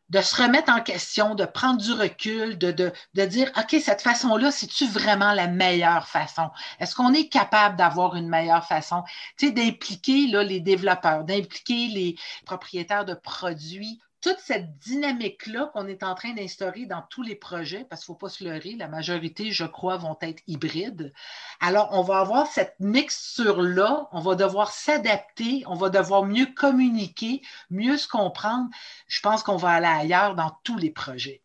de 0.09 0.21
se 0.21 0.41
remettre 0.41 0.71
en 0.71 0.81
question, 0.81 1.33
de 1.33 1.45
prendre 1.45 1.81
du 1.81 1.93
recul, 1.93 2.57
de, 2.57 2.71
de 2.71 3.25
dire, 3.25 3.51
OK, 3.57 3.79
cette 3.81 4.01
façon-là, 4.01 4.51
c'est-tu 4.51 4.85
vraiment 4.85 5.31
la 5.31 5.47
meilleure 5.47 6.09
façon? 6.09 6.49
Est-ce 6.79 6.93
qu'on 6.93 7.13
est 7.13 7.29
capable 7.29 7.77
d'avoir 7.77 8.15
une 8.17 8.27
meilleure 8.27 8.67
façon? 8.67 9.03
Tu 9.37 9.47
sais, 9.47 9.51
d'impliquer 9.53 10.27
les 10.27 10.59
développeurs, 10.59 11.23
d'impliquer 11.23 11.87
les 11.87 12.15
propriétaires 12.45 13.05
de 13.05 13.13
produits 13.13 14.01
toute 14.25 14.39
cette 14.39 14.79
dynamique-là 14.79 15.69
qu'on 15.71 15.85
est 15.85 16.01
en 16.01 16.15
train 16.15 16.33
d'instaurer 16.33 16.87
dans 16.87 17.03
tous 17.11 17.21
les 17.21 17.35
projets, 17.35 17.85
parce 17.87 18.03
qu'il 18.03 18.13
ne 18.13 18.15
faut 18.15 18.25
pas 18.25 18.29
se 18.29 18.43
leurrer, 18.43 18.75
la 18.75 18.87
majorité, 18.87 19.51
je 19.51 19.65
crois, 19.65 19.97
vont 19.97 20.17
être 20.19 20.41
hybrides. 20.47 21.13
Alors, 21.59 21.89
on 21.91 22.01
va 22.01 22.21
avoir 22.21 22.47
cette 22.47 22.75
mixture-là, 22.79 24.09
on 24.11 24.21
va 24.21 24.33
devoir 24.33 24.71
s'adapter, 24.71 25.63
on 25.67 25.75
va 25.75 25.91
devoir 25.91 26.23
mieux 26.23 26.47
communiquer, 26.47 27.43
mieux 27.69 27.97
se 27.97 28.07
comprendre. 28.07 28.67
Je 29.07 29.21
pense 29.21 29.43
qu'on 29.43 29.57
va 29.57 29.69
aller 29.69 29.85
ailleurs 29.85 30.33
dans 30.33 30.57
tous 30.63 30.79
les 30.79 30.89
projets. 30.89 31.43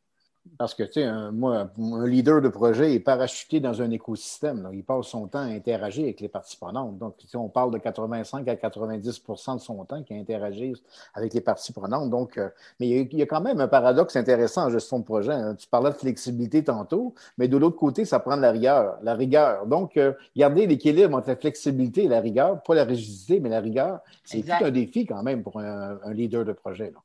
Parce 0.58 0.74
que, 0.74 0.82
tu 0.82 0.94
sais, 0.94 1.04
un, 1.04 1.30
moi, 1.32 1.70
un 1.78 2.06
leader 2.06 2.40
de 2.40 2.48
projet 2.48 2.94
est 2.94 3.00
parachuté 3.00 3.60
dans 3.60 3.80
un 3.80 3.90
écosystème. 3.90 4.68
Il 4.72 4.84
passe 4.84 5.06
son 5.06 5.26
temps 5.26 5.40
à 5.40 5.44
interagir 5.44 6.04
avec 6.04 6.20
les 6.20 6.28
parties 6.28 6.56
prenantes. 6.56 6.98
Donc, 6.98 7.14
on 7.34 7.48
parle 7.48 7.70
de 7.72 7.78
85 7.78 8.46
à 8.48 8.54
90% 8.54 9.54
de 9.56 9.60
son 9.60 9.84
temps 9.84 10.02
qui 10.02 10.14
interagit 10.14 10.74
avec 11.14 11.34
les 11.34 11.40
parties 11.40 11.72
prenantes. 11.72 12.10
Donc, 12.10 12.36
euh, 12.38 12.48
mais 12.78 12.88
il 12.88 13.14
y, 13.14 13.22
a, 13.22 13.26
quand 13.26 13.40
même 13.40 13.60
un 13.60 13.68
paradoxe 13.68 14.16
intéressant 14.16 14.66
en 14.66 14.70
gestion 14.70 14.98
de 14.98 15.04
projet. 15.04 15.32
Hein. 15.32 15.54
Tu 15.54 15.66
parlais 15.66 15.90
de 15.90 15.96
flexibilité 15.96 16.64
tantôt, 16.64 17.14
mais 17.38 17.48
de 17.48 17.56
l'autre 17.56 17.76
côté, 17.76 18.04
ça 18.04 18.18
prend 18.20 18.36
de 18.36 18.42
la 18.42 18.52
rigueur. 18.52 18.98
La 19.02 19.14
rigueur. 19.14 19.66
Donc, 19.66 19.96
euh, 19.96 20.12
garder 20.36 20.66
l'équilibre 20.66 21.16
entre 21.16 21.28
la 21.28 21.36
flexibilité 21.36 22.04
et 22.04 22.08
la 22.08 22.20
rigueur, 22.20 22.62
pas 22.62 22.74
la 22.74 22.84
rigidité, 22.84 23.40
mais 23.40 23.48
la 23.48 23.60
rigueur, 23.60 24.00
c'est 24.24 24.42
tout 24.42 24.64
un 24.64 24.70
défi 24.70 25.06
quand 25.06 25.22
même 25.22 25.42
pour 25.42 25.58
un, 25.58 25.98
un 26.04 26.12
leader 26.12 26.44
de 26.44 26.52
projet. 26.52 26.90
Là 26.94 27.00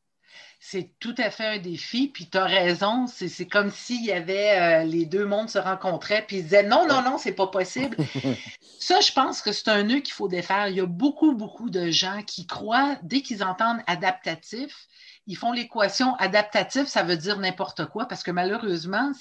c'est 0.68 0.90
tout 1.00 1.14
à 1.20 1.30
fait 1.30 1.46
un 1.46 1.58
défi. 1.60 2.08
Puis 2.08 2.28
tu 2.28 2.38
as 2.38 2.46
raison, 2.46 3.06
c'est 3.08 3.48
comme 3.48 3.70
s'il 3.70 4.04
y 4.04 4.12
avait 4.12 4.60
euh, 4.60 4.84
les 4.84 5.06
deux 5.06 5.26
mondes 5.26 5.50
se 5.50 5.60
rencontraient, 5.60 6.26
puis 6.26 6.38
ils 6.38 6.44
disaient 6.44 6.64
non, 6.64 6.88
non, 6.88 7.04
non, 7.04 7.20
c'est 7.20 7.34
pas 7.34 7.48
possible. 7.48 7.98
Ça, 8.80 9.00
je 9.00 9.12
pense 9.12 9.42
que 9.42 9.52
c'est 9.52 9.68
un 9.68 9.84
nœud 9.84 10.00
qu'il 10.00 10.14
faut 10.14 10.28
défaire. 10.28 10.68
Il 10.70 10.76
y 10.76 10.82
a 10.82 10.88
beaucoup, 10.88 11.34
beaucoup 11.34 11.70
de 11.70 11.92
gens 11.92 12.24
qui 12.24 12.48
croient, 12.48 12.98
dès 13.04 13.22
qu'ils 13.22 13.44
entendent 13.44 13.82
adaptatif, 13.86 14.88
ils 15.28 15.38
font 15.38 15.52
l'équation 15.52 16.16
adaptatif, 16.16 16.88
ça 16.88 17.04
veut 17.04 17.18
dire 17.18 17.40
n'importe 17.40 17.86
quoi, 17.86 18.08
parce 18.08 18.24
que 18.24 18.32
malheureusement, 18.32 19.12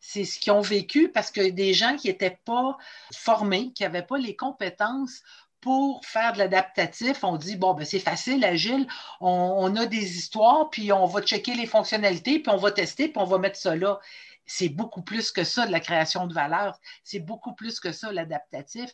c'est 0.00 0.24
ce 0.24 0.38
qu'ils 0.38 0.52
ont 0.52 0.60
vécu 0.60 1.08
parce 1.08 1.30
que 1.30 1.50
des 1.50 1.74
gens 1.74 1.96
qui 1.96 2.08
n'étaient 2.08 2.38
pas 2.44 2.76
formés, 3.14 3.72
qui 3.72 3.82
n'avaient 3.82 4.02
pas 4.02 4.18
les 4.18 4.36
compétences 4.36 5.22
pour 5.64 6.04
faire 6.04 6.34
de 6.34 6.38
l'adaptatif, 6.40 7.24
on 7.24 7.38
dit, 7.38 7.56
bon, 7.56 7.72
ben, 7.72 7.86
c'est 7.86 7.98
facile, 7.98 8.44
agile, 8.44 8.86
on, 9.18 9.74
a 9.76 9.86
des 9.86 10.18
histoires, 10.18 10.68
puis 10.68 10.92
on 10.92 11.06
va 11.06 11.22
checker 11.22 11.54
les 11.54 11.64
fonctionnalités, 11.64 12.38
puis 12.38 12.52
on 12.52 12.58
va 12.58 12.70
tester, 12.70 13.08
puis 13.08 13.16
on 13.16 13.24
va 13.24 13.38
mettre 13.38 13.58
ça 13.58 13.74
là. 13.74 13.98
C'est 14.44 14.68
beaucoup 14.68 15.00
plus 15.00 15.32
que 15.32 15.42
ça 15.42 15.66
de 15.66 15.72
la 15.72 15.80
création 15.80 16.26
de 16.26 16.34
valeur. 16.34 16.78
C'est 17.02 17.18
beaucoup 17.18 17.54
plus 17.54 17.80
que 17.80 17.92
ça, 17.92 18.12
l'adaptatif. 18.12 18.90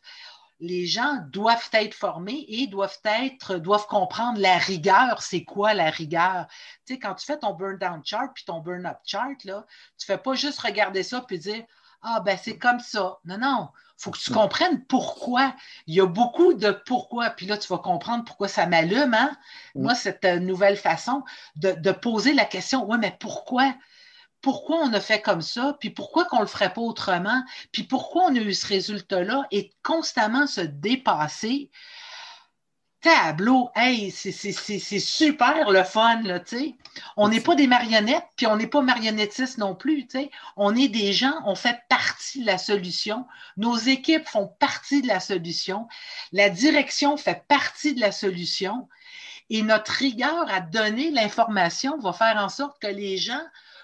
Les 0.61 0.87
gens 0.87 1.17
doivent 1.33 1.71
être 1.73 1.95
formés 1.95 2.45
et 2.47 2.69
doivent 2.69 3.01
être, 3.05 3.57
doivent 3.57 3.89
comprendre 3.89 4.39
la 4.39 4.57
rigueur. 4.57 5.23
C'est 5.23 5.43
quoi 5.43 5.75
la 5.75 5.91
rigueur? 5.91 6.47
Tu 6.87 6.95
sais, 6.95 7.01
quand 7.01 7.17
tu 7.17 7.27
fais 7.27 7.39
ton 7.39 7.53
burn-down 7.53 8.03
chart 8.05 8.31
puis 8.33 8.45
ton 8.45 8.61
burn-up 8.61 8.99
chart, 9.05 9.43
là, 9.43 9.67
tu 9.99 10.07
fais 10.07 10.19
pas 10.19 10.35
juste 10.35 10.61
regarder 10.61 11.03
ça 11.03 11.21
puis 11.23 11.41
dire, 11.41 11.65
ah, 12.03 12.21
ben, 12.21 12.39
c'est 12.43 12.59
comme 12.59 12.81
ça. 12.81 13.19
Non, 13.25 13.39
non 13.39 13.69
faut 14.01 14.11
que 14.11 14.19
tu 14.19 14.33
comprennes 14.33 14.83
pourquoi. 14.87 15.55
Il 15.87 15.95
y 15.95 16.01
a 16.01 16.07
beaucoup 16.07 16.55
de 16.55 16.71
pourquoi. 16.71 17.31
Puis 17.31 17.45
là, 17.47 17.59
tu 17.59 17.69
vas 17.69 17.79
comprendre 17.79 18.25
pourquoi 18.25 18.49
ça 18.49 18.67
m'allume, 18.67 19.13
hein? 19.13 19.37
Mm. 19.75 19.83
Moi, 19.83 19.95
cette 19.95 20.25
euh, 20.25 20.39
nouvelle 20.39 20.77
façon 20.77 21.23
de, 21.57 21.93
poser 21.93 22.33
la 22.33 22.47
question, 22.47 22.89
oui, 22.89 22.97
mais 22.99 23.15
pourquoi? 23.21 23.75
Pourquoi 24.41 24.79
on 24.79 24.93
a 24.95 25.01
fait 25.01 25.21
comme 25.21 25.43
ça? 25.43 25.77
Puis 25.81 25.91
pourquoi 25.91 26.25
qu'on 26.25 26.37
ne 26.37 26.43
le 26.43 26.47
ferait 26.47 26.73
pas 26.73 26.81
autrement? 26.81 27.43
Puis 27.73 27.83
pourquoi 27.83 28.25
on 28.25 28.35
a 28.35 28.39
eu 28.39 28.55
ce 28.55 28.67
résultat-là? 28.67 29.47
Et 29.51 29.71
constamment 29.83 30.47
se 30.47 30.63
dépasser 30.63 31.71
tableau, 33.01 33.71
hey, 33.75 34.11
c'est 34.11 34.53
super 35.01 35.71
le 35.71 35.83
fun, 35.85 36.23
là, 36.23 36.41
tu 36.41 36.59
sais. 36.59 36.75
On 37.17 37.29
n'est 37.29 37.41
pas 37.41 37.55
des 37.55 37.67
marionnettes, 37.67 38.27
puis 38.37 38.47
on 38.47 38.57
n'est 38.57 38.67
pas 38.67 38.83
marionnettistes 38.83 39.59
non 39.59 39.75
plus, 39.75 40.07
tu 40.07 40.19
sais. 40.19 40.31
On 40.57 40.75
est 40.77 40.89
des 40.89 41.13
gens, 41.13 41.35
on 41.47 41.55
fait 41.55 41.81
partie 41.89 42.41
de 42.41 42.47
la 42.47 42.59
solution. 42.59 43.27
Nos 43.57 43.77
équipes 43.77 44.29
font 44.29 44.49
partie 44.59 45.03
de 45.03 45.09
la 45.09 45.21
solution. 45.21 45.89
La 46.33 46.51
direction 46.51 47.17
fait 47.17 47.45
partie 47.49 47.95
de 47.95 48.01
la 48.01 48.13
solution. 48.13 48.89
Et 49.49 49.63
notre 49.63 49.93
rigueur 49.93 50.47
à 50.49 50.61
donner 50.61 51.11
l'information 51.11 51.99
va 51.99 52.13
faire 52.13 52.37
en 52.37 52.49
sorte 52.49 52.81
que 52.81 52.87
les 52.87 53.17
gens 53.17 53.43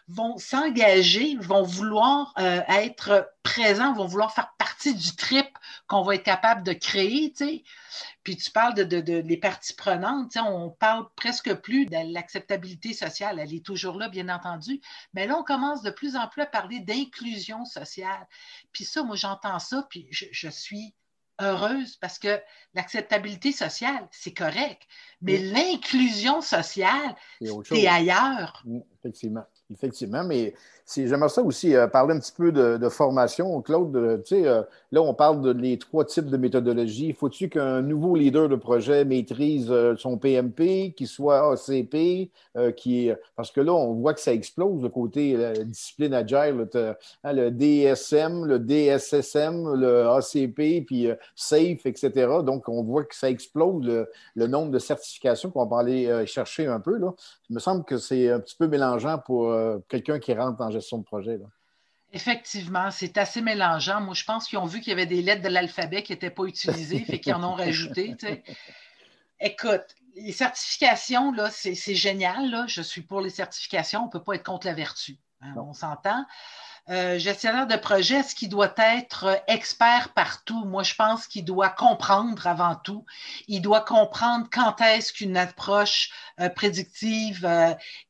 vont 0.09 0.39
s'engager, 0.39 1.37
vont 1.41 1.63
vouloir 1.63 2.33
euh, 2.39 2.61
être 2.69 3.33
présents, 3.43 3.93
vont 3.93 4.07
vouloir 4.07 4.33
faire 4.33 4.53
partie 4.59 4.95
du 4.95 5.17
trip 5.17 5.49
qu'on 5.87 6.03
va 6.03 6.17
être 6.17 6.23
capable 6.23 6.63
de 6.63 6.73
créer. 6.73 7.33
Puis 8.23 8.37
tu 8.37 8.51
parles 8.51 8.75
de, 8.75 8.85
de, 8.85 9.15
les 9.19 9.37
parties 9.37 9.75
prenantes, 9.75 10.37
on 10.37 10.71
parle 10.71 11.07
presque 11.15 11.55
plus 11.55 11.87
de 11.87 12.13
l'acceptabilité 12.13 12.93
sociale. 12.93 13.39
Elle 13.39 13.55
est 13.55 13.65
toujours 13.65 13.97
là, 13.97 14.09
bien 14.09 14.29
entendu. 14.29 14.81
Mais 15.15 15.27
là, 15.27 15.37
on 15.39 15.45
commence 15.45 15.83
de 15.83 15.91
plus 15.91 16.17
en 16.17 16.29
plus 16.29 16.43
à 16.43 16.47
parler 16.47 16.81
d'inclusion 16.81 17.65
sociale. 17.65 18.27
Puis 18.73 18.85
ça, 18.85 19.03
moi, 19.03 19.17
j'entends 19.17 19.59
ça, 19.59 19.87
puis 19.89 20.09
je, 20.11 20.27
je 20.33 20.49
suis 20.49 20.95
heureuse 21.41 21.97
parce 21.97 22.19
que 22.19 22.41
l'acceptabilité 22.75 23.53
sociale, 23.53 24.09
c'est 24.11 24.33
correct, 24.33 24.83
mais 25.21 25.39
l'inclusion 25.39 26.41
sociale, 26.41 27.15
c'est 27.65 27.87
ailleurs. 27.87 28.65
Effectivement. 28.99 29.45
Effectivement, 29.73 30.23
mais 30.23 30.55
j'aimerais 30.95 31.29
ça 31.29 31.43
aussi 31.43 31.75
euh, 31.75 31.87
parler 31.89 32.15
un 32.15 32.21
petit 32.21 32.33
peu 32.33 32.53
de, 32.53 32.89
formation, 32.89 33.61
Claude. 33.61 34.23
tu 34.25 34.37
sais, 34.37 34.47
euh, 34.47 34.63
là, 34.93 35.03
on 35.03 35.15
parle 35.15 35.43
de 35.43 35.75
trois 35.75 36.05
types 36.05 36.27
de 36.27 36.37
méthodologie. 36.37 37.13
Faut-tu 37.13 37.49
qu'un 37.49 37.83
nouveau 37.83 38.15
leader 38.15 38.49
de 38.49 38.57
projet 38.57 39.05
maîtrise 39.05 39.67
euh, 39.71 39.97
son 39.97 40.19
PMP, 40.19 40.95
qu'il 40.97 41.09
soit 41.09 41.53
ACP, 41.53 42.31
qui 42.77 43.11
parce 43.35 43.51
que 43.51 43.61
là, 43.61 43.73
on 43.75 43.95
voit 43.95 44.15
que 44.15 44.21
ça 44.21 44.33
explose 44.33 44.83
le 44.83 44.89
côté 44.89 45.37
discipline 45.65 46.15
agile, 46.15 46.67
hein, 47.25 47.33
le 47.33 47.51
DSM, 47.51 48.47
le 48.47 48.59
DSSM, 48.59 49.75
le 49.75 50.07
ACP, 50.09 50.87
puis 50.87 51.09
SAFE, 51.35 51.85
etc. 51.85 52.11
Donc, 52.43 52.69
on 52.69 52.83
voit 52.83 53.05
que 53.05 53.15
ça 53.15 53.29
explose 53.29 53.85
le, 54.37 54.47
nombre 54.47 54.71
de 54.71 54.79
certifications 54.79 55.51
qu'on 55.51 55.67
va 55.67 55.81
aller 55.81 56.27
chercher 56.27 56.67
un 56.67 56.81
peu. 56.81 56.97
Là. 56.97 57.13
Il 57.51 57.55
me 57.55 57.61
semble 57.61 57.85
que 57.85 57.99
c'est 57.99 58.31
un 58.31 58.41
petit 58.41 58.57
peu 58.57 58.69
mélangeant 58.69 59.19
pour 59.19 59.56
euh, 59.57 59.79
quelqu'un 59.89 60.19
qui 60.19 60.33
rentre 60.35 60.61
en 60.61 60.71
gestion 60.71 60.99
de 60.99 61.05
projet. 61.05 61.39
Effectivement, 62.13 62.91
c'est 62.91 63.19
assez 63.19 63.43
mélangeant. 63.43 64.01
Moi, 64.01 64.15
je 64.15 64.25
pense 64.25 64.47
qu'ils 64.49 64.59
ont 64.59 64.67
vu 64.67 64.81
qu'il 64.81 64.91
y 64.91 64.93
avait 64.93 65.07
des 65.07 65.23
lettres 65.23 65.43
de 65.43 65.49
l'alphabet 65.49 66.03
qui 66.03 66.13
n'étaient 66.13 66.31
pas 66.31 66.45
utilisées, 66.45 67.01
fait 67.01 67.19
qu'ils 67.19 67.35
en 67.35 67.43
ont 67.43 67.55
rajouté. 67.55 68.17
Écoute, 69.41 69.85
les 70.15 70.33
certifications, 70.33 71.33
là, 71.33 71.51
c'est, 71.51 71.75
génial. 71.95 72.51
Là. 72.51 72.65
Je 72.69 72.81
suis 72.81 73.03
pour 73.03 73.21
les 73.21 73.31
certifications. 73.31 74.03
On 74.03 74.07
ne 74.07 74.11
peut 74.11 74.23
pas 74.23 74.35
être 74.35 74.45
contre 74.45 74.67
la 74.67 74.75
vertu. 74.75 75.19
Hein, 75.43 75.55
on 75.59 75.75
s'entend. 75.75 76.25
Euh, 76.89 77.19
gestionnaire 77.19 77.67
de 77.67 77.75
projet, 77.75 78.19
est-ce 78.19 78.33
qu'il 78.37 78.49
doit 78.49 78.73
être 78.77 79.25
euh, 79.25 79.35
expert 79.49 80.11
partout? 80.11 80.65
Moi, 80.67 80.85
je 80.85 80.95
pense 80.95 81.27
qu'il 81.27 81.45
doit 81.45 81.69
comprendre 81.69 82.47
avant 82.47 82.77
tout. 82.77 83.05
Il 83.49 83.61
doit 83.61 83.81
comprendre 83.81 84.47
quand 84.53 84.81
est-ce 84.81 85.13
qu'une 85.13 85.37
approche 85.37 86.11
euh, 86.39 86.49
prédictive 86.49 87.45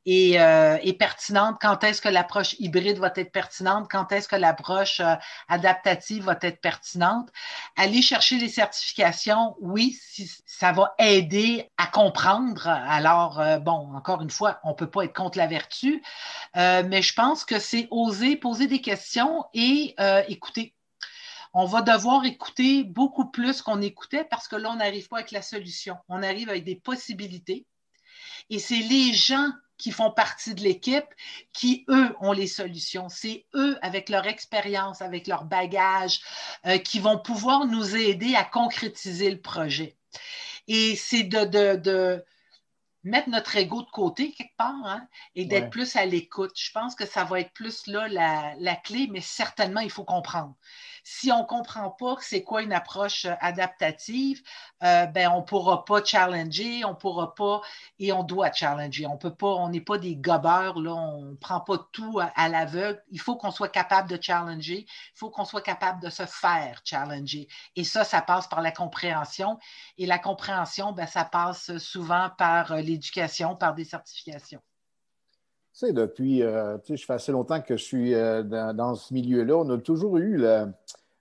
est, 0.05 0.99
pertinente, 0.99 1.57
quand 1.59 1.85
est-ce 1.85 2.03
que 2.03 2.11
l'approche 2.11 2.55
hybride 2.59 2.99
va 2.99 3.11
être 3.17 3.33
pertinente, 3.33 3.89
quand 3.91 4.13
est-ce 4.13 4.29
que 4.29 4.37
l'approche 4.37 5.01
adaptative 5.49 6.25
va 6.25 6.37
être 6.43 6.61
pertinente. 6.61 7.31
Aller 7.77 8.03
chercher 8.03 8.37
les 8.37 8.49
certifications, 8.49 9.57
oui, 9.61 9.99
ça 10.45 10.73
va 10.73 10.95
aider 10.99 11.71
à 11.79 11.87
comprendre. 11.87 12.67
Alors, 12.69 13.43
bon, 13.61 13.95
encore 13.95 14.23
une 14.23 14.31
fois, 14.31 14.61
on 14.65 14.71
ne 14.71 14.75
peut 14.75 14.91
pas 14.91 15.05
être 15.05 15.15
contre 15.15 15.39
la 15.39 15.47
vertu, 15.47 16.03
mais 16.55 17.03
je 17.03 17.15
pense 17.15 17.45
que 17.45 17.59
c'est 17.59 17.89
oser 17.91 18.37
poser 18.37 18.66
des 18.67 18.81
questions 18.81 19.45
et 19.55 19.95
euh, 20.01 20.23
écouter. 20.29 20.75
On 21.53 21.65
va 21.65 21.81
devoir 21.83 22.25
écouter 22.25 22.85
beaucoup 22.85 23.31
plus 23.31 23.63
qu'on 23.63 23.81
écoutait 23.81 24.25
parce 24.25 24.47
que 24.47 24.57
là, 24.57 24.71
on 24.71 24.77
n'arrive 24.77 25.09
pas 25.09 25.19
avec 25.19 25.31
la 25.31 25.43
solution. 25.43 25.97
On 26.09 26.23
arrive 26.23 26.51
avec 26.51 26.65
des 26.65 26.77
possibilités. 26.77 27.67
Et 28.51 28.59
c'est 28.59 28.79
les 28.79 29.15
gens 29.15 29.51
qui 29.79 29.91
font 29.91 30.11
partie 30.11 30.55
de 30.55 30.63
l'équipe 30.63 31.07
qui, 31.53 31.85
eux, 31.89 32.15
ont 32.21 32.33
les 32.33 32.47
solutions. 32.47 33.09
C'est 33.09 33.47
eux, 33.55 33.79
avec 33.83 34.09
leur 34.09 34.27
expérience, 34.27 35.03
avec 35.03 35.27
leur 35.27 35.45
bagage, 35.45 36.21
euh, 36.67 36.79
qui 36.79 36.99
vont 36.99 37.19
pouvoir 37.19 37.67
nous 37.67 37.97
aider 37.97 38.35
à 38.35 38.45
concrétiser 38.45 39.31
le 39.31 39.41
projet. 39.41 39.97
Et 40.69 40.97
c'est 40.97 41.25
de, 41.25 41.77
de 41.77 42.25
mettre 43.07 43.29
notre 43.29 43.57
ego 43.57 43.83
de 43.83 43.91
côté 43.91 44.33
quelque 44.33 44.57
part 44.57 44.75
hein, 44.85 45.07
et 45.35 45.45
d'être 45.45 45.71
plus 45.71 45.97
à 45.97 46.05
l'écoute. 46.05 46.53
Je 46.57 46.73
pense 46.73 46.95
que 46.95 47.07
ça 47.07 47.25
va 47.25 47.41
être 47.41 47.53
plus 47.53 47.87
là 47.87 48.09
la, 48.09 48.55
la 48.59 48.75
clé, 48.75 49.09
mais 49.11 49.21
certainement, 49.21 49.81
il 49.81 49.91
faut 49.91 50.05
comprendre 50.05 50.55
si 51.09 51.31
on 51.31 51.43
ne 51.43 51.45
comprend 51.45 51.89
pas 51.91 52.17
c'est 52.21 52.43
quoi 52.43 52.63
une 52.63 52.73
approche 52.73 53.27
euh, 53.27 53.35
adaptative, 53.39 54.43
euh, 54.83 55.07
ben, 55.07 55.31
on 55.31 55.39
ne 55.39 55.45
pourra 55.45 55.85
pas 55.85 56.05
challenger, 56.05 56.85
on 56.85 56.91
ne 56.91 56.95
pourra 56.97 57.33
pas, 57.37 57.61
et 58.01 58.13
on 58.13 58.25
doit 58.25 58.51
challenger. 58.51 59.07
On 59.07 59.17
peut 59.17 59.33
pas, 59.33 59.47
on 59.47 59.69
n'est 59.69 59.81
pas 59.81 59.99
des 59.99 60.17
gobeurs, 60.17 60.81
là, 60.81 60.95
on 60.95 61.23
ne 61.23 61.35
prend 61.37 61.61
pas 61.61 61.79
tout 61.93 62.19
à, 62.19 62.49
l'aveugle. 62.49 63.01
Il 63.13 63.21
faut 63.21 63.37
qu'on 63.37 63.53
soit 63.53 63.69
capable 63.69 64.11
de 64.11 64.21
challenger, 64.21 64.85
il 64.89 65.15
faut 65.15 65.31
qu'on 65.31 65.45
soit 65.45 65.63
capable 65.63 66.03
de 66.03 66.11
se 66.11 66.27
faire 66.27 66.83
challenger. 66.85 67.47
Et 67.77 67.85
ça, 67.85 68.03
ça 68.03 68.21
passe 68.21 68.49
par 68.49 68.61
la 68.61 68.73
compréhension. 68.73 69.61
Et 69.99 70.07
la 70.07 70.19
compréhension, 70.19 70.91
ben, 70.91 71.07
ça 71.07 71.25
passe 71.25 71.79
souvent 71.79 72.31
par 72.37 72.73
euh, 72.73 72.81
l'éducation, 72.97 73.55
par 73.57 73.75
des 73.75 73.85
certifications. 73.85 74.61
Tu 75.73 75.87
sais, 75.87 75.93
depuis, 75.93 76.43
euh, 76.43 76.79
tu 76.79 76.89
sais, 76.89 76.97
je 76.97 77.05
fais 77.05 77.13
assez 77.13 77.33
longtemps 77.33 77.61
que 77.61 77.77
je 77.77 77.85
suis 77.85 78.15
euh, 78.15 78.43
dans, 78.43 78.95
ce 78.95 79.13
milieu-là. 79.13 79.57
On 79.57 79.71
a 79.71 79.79
toujours 79.79 80.17
eu 80.17 80.43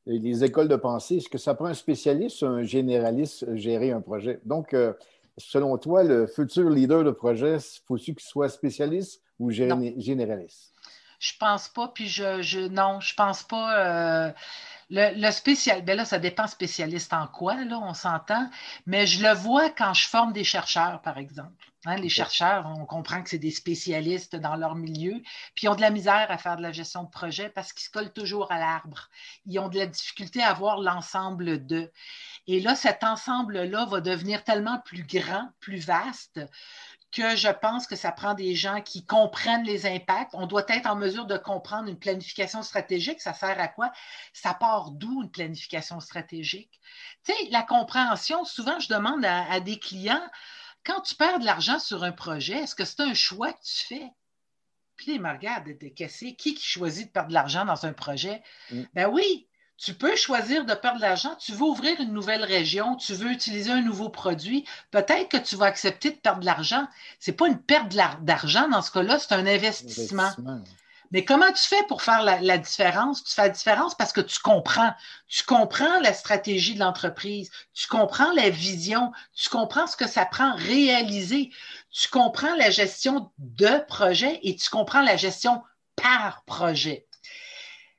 les 0.06 0.44
écoles 0.44 0.70
de 0.70 0.78
pensée. 0.78 1.18
Est-ce 1.18 1.30
que 1.30 1.38
ça 1.38 1.56
prend 1.56 1.66
un 1.66 1.74
spécialiste 1.74 2.42
ou 2.42 2.48
un 2.48 2.64
généraliste 2.64 3.54
gérer 3.56 3.92
un 3.92 4.02
projet? 4.02 4.40
Donc, 4.46 4.74
euh, 4.74 4.94
selon 5.38 5.78
toi, 5.78 6.04
le 6.04 6.26
futur 6.26 6.70
leader 6.70 7.04
de 7.04 7.12
projet, 7.12 7.58
faut-il 7.86 8.16
qu'il 8.16 8.26
soit 8.26 8.48
spécialiste 8.48 9.22
ou 9.40 9.52
généraliste? 9.52 10.72
Je 11.20 11.34
pense 11.40 11.68
pas, 11.68 11.90
puis 11.90 12.08
je, 12.08 12.42
je 12.42 12.60
non, 12.62 13.00
je 13.02 13.14
pense 13.16 13.44
pas. 13.44 14.34
Le, 14.90 15.32
spécial, 15.32 15.84
ben 15.84 15.98
là, 15.98 16.06
ça 16.06 16.20
dépend 16.20 16.46
spécialiste 16.46 17.12
en 17.14 17.28
quoi, 17.28 17.56
là, 17.64 17.80
on 17.82 17.96
s'entend, 17.96 18.50
mais 18.86 19.08
je 19.08 19.24
le 19.24 19.34
vois 19.34 19.72
quand 19.72 19.94
je 19.96 20.08
forme 20.08 20.32
des 20.32 20.44
chercheurs, 20.44 21.02
par 21.02 21.18
exemple. 21.18 21.66
Hein, 21.88 21.98
les 21.98 22.10
chercheurs, 22.10 22.66
on 22.80 22.86
comprend 22.86 23.22
que 23.22 23.30
c'est 23.30 23.38
des 23.38 23.52
spécialistes 23.52 24.36
dans 24.36 24.56
leur 24.56 24.76
milieu, 24.76 25.22
puis 25.54 25.66
ils 25.66 25.70
ont 25.70 25.76
de 25.76 25.82
la 25.82 25.92
misère 25.92 26.28
à 26.30 26.38
faire 26.38 26.58
de 26.58 26.64
la 26.64 26.72
gestion 26.72 27.04
de 27.04 27.10
projet 27.10 27.50
parce 27.50 27.74
qu'ils 27.74 27.86
se 27.86 27.92
collent 27.92 28.14
toujours 28.14 28.52
à 28.52 28.60
l'arbre. 28.60 29.10
Ils 29.46 29.60
ont 29.60 29.70
de 29.70 29.78
la 29.78 29.86
difficulté 29.86 30.42
à 30.42 30.54
voir 30.54 30.80
l'ensemble 30.80 31.66
d'eux. 31.66 31.92
Et 32.48 32.60
là, 32.60 32.76
cet 32.76 33.04
ensemble-là 33.04 33.86
va 33.86 34.02
devenir 34.02 34.44
tellement 34.44 34.80
plus 34.80 35.04
grand, 35.04 35.50
plus 35.60 35.78
vaste, 35.78 36.40
que 37.16 37.38
je 37.38 37.48
pense 37.48 37.88
que 37.88 37.96
ça 37.96 38.12
prend 38.12 38.34
des 38.34 38.56
gens 38.56 38.82
qui 38.82 39.06
comprennent 39.06 39.64
les 39.64 39.86
impacts. 39.86 40.32
On 40.34 40.48
doit 40.48 40.66
être 40.68 40.86
en 40.86 40.98
mesure 40.98 41.26
de 41.26 41.38
comprendre 41.38 41.88
une 41.88 41.98
planification 41.98 42.62
stratégique. 42.62 43.22
Ça 43.22 43.34
sert 43.34 43.58
à 43.58 43.70
quoi? 43.70 43.94
Ça 44.34 44.54
part 44.54 44.92
d'où 44.92 45.24
une 45.24 45.32
planification 45.32 46.02
stratégique? 46.02 46.82
Tu 47.24 47.32
sais, 47.32 47.50
la 47.52 47.64
compréhension, 47.64 48.44
souvent, 48.44 48.80
je 48.80 48.90
demande 48.90 49.24
à, 49.24 49.62
des 49.62 49.80
clients, 49.80 50.28
quand 50.84 51.00
tu 51.02 51.16
perds 51.16 51.40
de 51.40 51.46
l'argent 51.46 51.80
sur 51.80 52.04
un 52.04 52.12
projet, 52.12 52.58
est-ce 52.58 52.76
que 52.76 52.84
c'est 52.84 53.00
un 53.00 53.14
choix 53.14 53.54
que 53.54 53.64
tu 53.64 53.86
fais? 53.86 54.12
Puis 54.98 55.16
ils 55.16 55.22
me 55.22 55.32
regardent, 55.32 55.70
qui 55.78 56.36
qui 56.36 56.60
choisit 56.60 57.08
de 57.08 57.12
perdre 57.12 57.30
de 57.30 57.34
l'argent 57.34 57.64
dans 57.64 57.86
un 57.86 57.94
projet? 57.94 58.44
Mm. 58.72 58.84
Ben 58.94 59.08
oui, 59.08 59.48
Tu 59.78 59.94
peux 59.94 60.16
choisir 60.16 60.66
de 60.66 60.74
perdre 60.74 60.98
de 60.98 61.02
l'argent. 61.02 61.36
Tu 61.40 61.52
veux 61.52 61.64
ouvrir 61.64 62.00
une 62.00 62.14
nouvelle 62.14 62.44
région, 62.44 62.96
tu 62.96 63.14
veux 63.14 63.32
utiliser 63.32 63.72
un 63.72 63.82
nouveau 63.82 64.10
produit. 64.10 64.66
Peut-être 64.92 65.30
que 65.30 65.38
tu 65.38 65.56
vas 65.56 65.66
accepter 65.66 66.12
de 66.12 66.16
perdre 66.16 66.40
de 66.40 66.46
l'argent. 66.46 66.88
Ce 67.20 67.30
n'est 67.30 67.38
pas 67.38 67.48
une 67.48 67.60
perte 67.60 67.94
d'argent 68.22 68.70
dans 68.70 68.82
ce 68.82 68.92
cas-là, 68.92 69.20
c'est 69.20 69.34
un 69.34 69.46
investissement. 69.46 70.32
Mais 71.12 71.24
comment 71.24 71.52
tu 71.52 71.64
fais 71.64 71.84
pour 71.88 72.02
faire 72.02 72.24
la, 72.24 72.58
différence? 72.58 73.24
Tu 73.24 73.34
fais 73.34 73.44
la 73.44 73.50
différence 73.50 73.96
parce 73.96 74.12
que 74.12 74.22
tu 74.22 74.40
comprends. 74.40 74.94
Tu 75.28 75.44
comprends 75.44 76.00
la 76.02 76.14
stratégie 76.14 76.74
de 76.74 76.80
l'entreprise, 76.80 77.52
tu 77.74 77.88
comprends 77.88 78.32
la 78.34 78.50
vision, 78.50 79.12
tu 79.34 79.50
comprends 79.50 79.88
ce 79.88 79.98
que 79.98 80.08
ça 80.08 80.26
prend 80.26 80.56
réaliser, 80.56 81.52
tu 81.92 82.10
comprends 82.10 82.56
la 82.56 82.70
gestion 82.70 83.32
de 83.38 83.86
projet 83.88 84.40
et 84.44 84.56
tu 84.56 84.70
comprends 84.70 85.02
la 85.02 85.16
gestion 85.16 85.62
par 85.96 86.44
projet. 86.46 87.08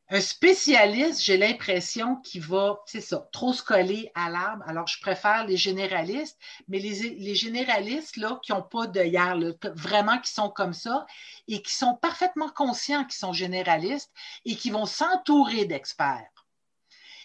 Un 0.08 0.20
spécialiste, 0.20 1.20
j'ai 1.20 1.36
l'impression 1.36 2.16
qu'il 2.16 2.40
va, 2.40 2.78
c'est 2.86 3.00
ça, 3.00 3.28
trop 3.32 3.52
se 3.52 3.62
coller 3.62 4.12
à 4.14 4.30
l'arbre. 4.30 4.62
Alors, 4.68 4.86
je 4.86 5.00
préfère 5.00 5.44
les 5.44 5.56
généralistes, 5.56 6.38
mais 6.68 6.78
les, 6.78 7.34
généralistes, 7.34 8.16
là, 8.16 8.38
qui 8.44 8.52
n'ont 8.52 8.62
pas 8.62 8.86
de 8.86 9.02
hier, 9.02 9.36
vraiment 9.74 10.20
qui 10.20 10.32
sont 10.32 10.48
comme 10.48 10.74
ça 10.74 11.06
et 11.48 11.60
qui 11.60 11.74
sont 11.74 11.96
parfaitement 11.96 12.50
conscients 12.50 13.04
qu'ils 13.04 13.14
sont 13.14 13.32
généralistes 13.32 14.12
et 14.44 14.54
qui 14.54 14.70
vont 14.70 14.86
s'entourer 14.86 15.64
d'experts. 15.64 16.46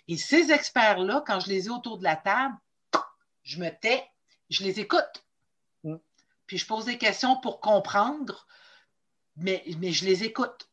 Et 0.07 0.17
ces 0.17 0.51
experts-là, 0.51 1.23
quand 1.27 1.39
je 1.39 1.49
les 1.49 1.67
ai 1.67 1.69
autour 1.69 1.99
de 1.99 2.03
la 2.03 2.15
table, 2.15 2.55
je 3.43 3.59
me 3.59 3.69
tais, 3.69 4.09
je 4.49 4.63
les 4.63 4.79
écoute. 4.79 5.23
Mm. 5.83 5.97
Puis 6.47 6.57
je 6.57 6.65
pose 6.65 6.85
des 6.85 6.97
questions 6.97 7.39
pour 7.41 7.59
comprendre, 7.59 8.47
mais, 9.35 9.63
mais 9.77 9.91
je 9.91 10.05
les 10.05 10.23
écoute. 10.23 10.70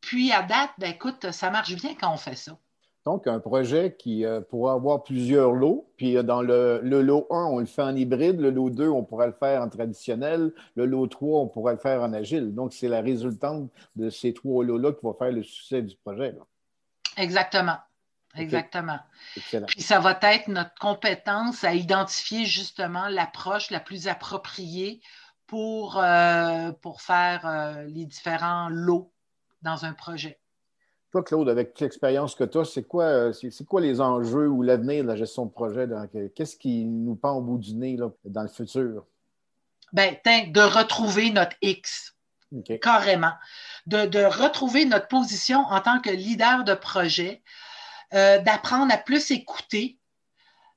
Puis 0.00 0.32
à 0.32 0.42
date, 0.42 0.70
ben, 0.78 0.90
écoute, 0.90 1.30
ça 1.30 1.50
marche 1.50 1.74
bien 1.74 1.94
quand 1.98 2.12
on 2.12 2.16
fait 2.16 2.36
ça. 2.36 2.58
Donc, 3.04 3.26
un 3.26 3.40
projet 3.40 3.96
qui 3.98 4.24
euh, 4.24 4.40
pourra 4.40 4.74
avoir 4.74 5.02
plusieurs 5.02 5.52
lots. 5.52 5.90
Puis 5.96 6.16
euh, 6.16 6.22
dans 6.22 6.40
le, 6.40 6.80
lot 6.82 7.26
1, 7.30 7.44
on 7.46 7.58
le 7.58 7.66
fait 7.66 7.82
en 7.82 7.96
hybride. 7.96 8.40
Le 8.40 8.50
lot 8.50 8.70
2, 8.70 8.88
on 8.88 9.02
pourra 9.02 9.26
le 9.26 9.32
faire 9.32 9.60
en 9.60 9.68
traditionnel. 9.68 10.52
Le 10.76 10.86
lot 10.86 11.08
3, 11.08 11.40
on 11.40 11.48
pourra 11.48 11.72
le 11.72 11.78
faire 11.78 12.02
en 12.02 12.12
agile. 12.12 12.54
Donc, 12.54 12.72
c'est 12.72 12.88
la 12.88 13.00
résultante 13.00 13.70
de 13.96 14.08
ces 14.08 14.32
trois 14.32 14.64
lots-là 14.64 14.92
qui 14.92 15.04
va 15.04 15.14
faire 15.18 15.32
le 15.32 15.42
succès 15.42 15.82
du 15.82 15.96
projet. 15.96 16.34
Exactement. 17.16 17.78
Exactement. 18.34 18.98
Puis 19.66 19.82
ça 19.82 20.00
va 20.00 20.18
être 20.22 20.48
notre 20.48 20.74
compétence 20.80 21.64
à 21.64 21.74
identifier 21.74 22.46
justement 22.46 23.08
l'approche 23.08 23.70
la 23.70 23.78
plus 23.78 24.08
appropriée 24.08 25.02
pour, 25.46 25.98
euh, 25.98 26.72
pour 26.80 27.02
faire 27.02 27.82
les 27.88 28.06
différents 28.06 28.70
lots 28.70 29.11
dans 29.62 29.84
un 29.84 29.92
projet. 29.92 30.38
Toi, 31.12 31.22
Claude, 31.22 31.48
avec 31.50 31.78
l'expérience 31.78 32.34
que 32.34 32.44
tu 32.44 32.58
as, 32.58 32.64
c'est 32.64 32.84
quoi, 32.84 33.04
euh, 33.04 33.32
c'est, 33.32 33.66
quoi 33.66 33.82
les 33.82 34.00
enjeux 34.00 34.48
ou 34.48 34.62
l'avenir 34.62 35.02
de 35.02 35.08
la 35.08 35.16
gestion 35.16 35.44
de 35.44 35.50
projet? 35.50 35.86
Qu'est-ce 36.34 36.56
qui 36.56 36.86
nous 36.86 37.16
pend 37.16 37.32
au 37.32 37.42
bout 37.42 37.58
du 37.58 37.74
nez 37.74 37.98
dans 38.24 38.42
le 38.42 38.48
futur? 38.48 39.04
Bien, 39.92 40.14
de 40.24 40.60
retrouver 40.60 41.30
notre 41.30 41.56
X. 41.60 42.16
Carrément. 42.80 43.32
De, 43.86 44.24
retrouver 44.24 44.84
notre 44.84 45.08
position 45.08 45.60
en 45.60 45.80
tant 45.80 46.00
que 46.00 46.10
leader 46.10 46.64
de 46.64 46.74
projet, 46.74 47.42
euh, 48.14 48.38
d'apprendre 48.38 48.92
à 48.92 48.98
plus 48.98 49.30
écouter, 49.30 49.98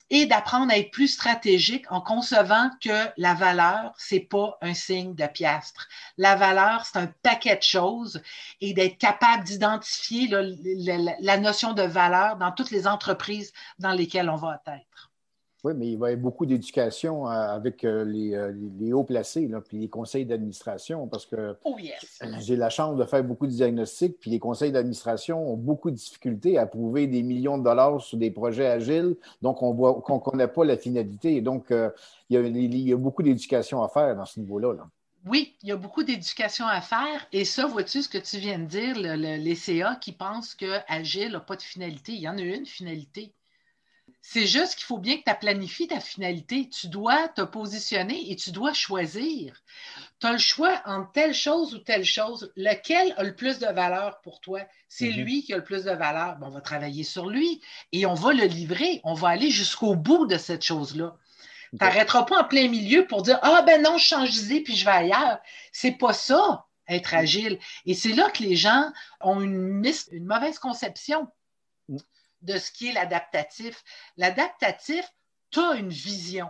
et 0.09 0.25
d'apprendre 0.25 0.71
à 0.71 0.77
être 0.77 0.91
plus 0.91 1.07
stratégique 1.07 1.91
en 1.91 2.01
concevant 2.01 2.69
que 2.81 3.09
la 3.17 3.33
valeur, 3.33 3.93
c'est 3.97 4.19
pas 4.19 4.57
un 4.61 4.73
signe 4.73 5.15
de 5.15 5.25
piastre. 5.25 5.87
La 6.17 6.35
valeur, 6.35 6.85
c'est 6.85 6.99
un 6.99 7.07
paquet 7.23 7.55
de 7.55 7.63
choses 7.63 8.21
et 8.61 8.73
d'être 8.73 8.97
capable 8.97 9.43
d'identifier 9.43 10.27
la, 10.27 11.37
notion 11.37 11.73
de 11.73 11.83
valeur 11.83 12.37
dans 12.37 12.51
toutes 12.51 12.71
les 12.71 12.87
entreprises 12.87 13.51
dans 13.79 13.91
lesquelles 13.91 14.29
on 14.29 14.35
va 14.35 14.61
être. 14.67 15.11
Oui, 15.65 15.73
mais 15.75 15.87
il 15.87 15.97
va 15.97 16.11
y 16.11 16.13
avoir 16.13 16.21
beaucoup 16.21 16.45
d'éducation 16.45 17.27
euh, 17.27 17.31
avec 17.31 17.83
euh, 17.85 18.05
euh, 18.05 18.53
les, 18.79 18.93
hauts 18.93 19.03
placés, 19.03 19.47
là, 19.47 19.61
puis 19.61 19.79
les 19.79 19.89
conseils 19.89 20.23
d'administration, 20.23 21.07
parce 21.07 21.25
que 21.25 21.57
oh, 21.63 21.75
j'ai 22.37 22.55
la 22.55 22.69
chance 22.69 22.95
de 22.95 23.03
faire 23.03 23.23
beaucoup 23.23 23.47
de 23.47 23.51
diagnostics, 23.51 24.19
puis 24.19 24.29
les 24.29 24.37
conseils 24.37 24.71
d'administration 24.71 25.51
ont 25.51 25.57
beaucoup 25.57 25.89
de 25.89 25.95
difficultés 25.95 26.59
à 26.59 26.67
prouver 26.67 27.07
des 27.07 27.23
millions 27.23 27.57
de 27.57 27.63
dollars 27.63 27.99
sur 27.99 28.19
des 28.19 28.29
projets 28.29 28.67
agiles, 28.67 29.15
donc 29.41 29.63
on 29.63 29.73
voit 29.73 29.95
qu'on 30.03 30.17
ne 30.17 30.19
connaît 30.19 30.47
pas 30.47 30.65
la 30.65 30.77
finalité. 30.77 31.41
Donc, 31.41 31.73
il, 32.29 32.35
y 32.87 32.93
a, 32.93 32.97
beaucoup 32.97 33.23
d'éducation 33.23 33.81
à 33.81 33.89
faire 33.89 34.15
dans 34.15 34.25
ce 34.25 34.39
niveau-là. 34.39 34.75
Oui, 35.25 35.55
il 35.63 35.69
y 35.69 35.71
a 35.71 35.77
beaucoup 35.77 36.03
d'éducation 36.03 36.67
à 36.67 36.79
faire. 36.79 37.25
Et 37.31 37.43
ça, 37.43 37.65
vois-tu 37.65 38.03
ce 38.03 38.09
que 38.09 38.19
tu 38.19 38.37
viens 38.37 38.59
de 38.59 38.65
dire, 38.65 38.99
les 38.99 39.55
CA 39.55 39.95
qui 39.95 40.11
pensent 40.11 40.53
que 40.53 40.77
Agile 40.87 41.31
n'a 41.31 41.39
pas 41.39 41.55
de 41.55 41.63
finalité? 41.63 42.11
Il 42.11 42.21
y 42.21 42.29
en 42.29 42.37
a 42.37 42.41
une 42.41 42.67
finalité. 42.67 43.33
C'est 44.27 44.47
juste 44.47 44.75
qu'il 44.75 44.85
faut 44.85 44.97
bien 44.97 45.17
que 45.17 45.29
tu 45.29 45.37
planifies 45.39 45.87
ta 45.87 45.99
finalité. 45.99 46.67
Tu 46.67 46.87
dois 46.87 47.27
te 47.29 47.41
positionner 47.41 48.31
et 48.31 48.35
tu 48.35 48.49
dois 48.49 48.73
choisir. 48.73 49.61
Tu 50.19 50.25
as 50.25 50.31
le 50.31 50.39
choix 50.39 50.81
entre 50.85 51.11
telle 51.11 51.33
chose 51.35 51.75
ou 51.75 51.77
telle 51.77 52.03
chose. 52.03 52.51
Lequel 52.55 53.13
a 53.17 53.23
le 53.23 53.35
plus 53.35 53.59
de 53.59 53.67
valeur 53.67 54.19
pour 54.21 54.41
toi? 54.41 54.61
C'est 54.89 55.09
mhm. 55.09 55.23
lui 55.23 55.43
qui 55.43 55.53
a 55.53 55.57
le 55.57 55.63
plus 55.63 55.83
de 55.83 55.91
valeur. 55.91 56.37
on 56.41 56.49
va 56.49 56.59
travailler 56.59 57.03
sur 57.03 57.29
lui 57.29 57.61
et 57.91 58.07
on 58.07 58.15
va 58.15 58.33
le 58.33 58.45
livrer. 58.45 58.99
On 59.03 59.13
va 59.13 59.29
aller 59.29 59.51
jusqu'au 59.51 59.95
bout 59.95 60.25
de 60.25 60.37
cette 60.37 60.65
chose-là. 60.65 61.15
Tu 61.69 61.77
n'arrêteras 61.79 62.23
pas 62.23 62.41
en 62.41 62.47
plein 62.47 62.67
milieu 62.67 63.05
pour 63.05 63.21
dire 63.21 63.37
Ah 63.43 63.61
ben 63.61 63.83
non, 63.83 63.99
je 63.99 64.05
change 64.05 64.31
d'idée 64.31 64.61
puis 64.61 64.75
je 64.75 64.85
vais 64.85 64.91
ailleurs. 64.91 65.37
C'est 65.71 65.99
pas 65.99 66.13
ça, 66.13 66.65
être 66.87 67.13
agile. 67.13 67.59
Et 67.85 67.93
c'est 67.93 68.13
là 68.13 68.31
que 68.31 68.41
les 68.41 68.55
gens 68.55 68.91
ont 69.21 69.39
une, 69.39 69.85
une 70.11 70.25
mauvaise 70.25 70.57
conception 70.57 71.27
de 72.41 72.57
ce 72.57 72.71
qui 72.71 72.87
est 72.87 72.93
l'adaptatif. 72.93 73.83
L'adaptatif, 74.17 75.05
tu 75.51 75.59
as 75.59 75.75
une 75.75 75.89
vision. 75.89 76.49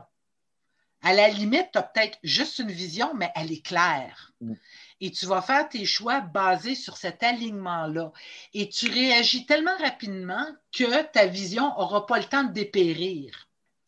À 1.02 1.14
la 1.14 1.30
limite, 1.30 1.70
tu 1.72 1.78
as 1.78 1.84
peut-être 1.84 2.18
juste 2.24 2.60
une 2.60 2.72
vision, 2.72 3.14
mais 3.14 3.32
elle 3.36 3.52
est 3.52 3.66
claire. 3.66 4.32
Mm. 4.42 4.54
Et 5.02 5.12
tu 5.12 5.26
vas 5.28 5.42
faire 5.42 5.70
tes 5.70 5.86
choix 5.86 6.22
basés 6.22 6.74
sur 6.74 6.98
cet 6.98 7.22
alignement-là. 7.22 8.12
Et 8.54 8.70
tu 8.70 8.90
réagis 8.90 9.46
tellement 9.46 9.78
rapidement 9.78 10.46
que 10.72 11.04
ta 11.04 11.28
vision 11.28 11.68
n'aura 11.78 12.06
pas 12.06 12.18
le 12.18 12.26
temps 12.26 12.44
de 12.44 12.54
dépérir. 12.54 13.45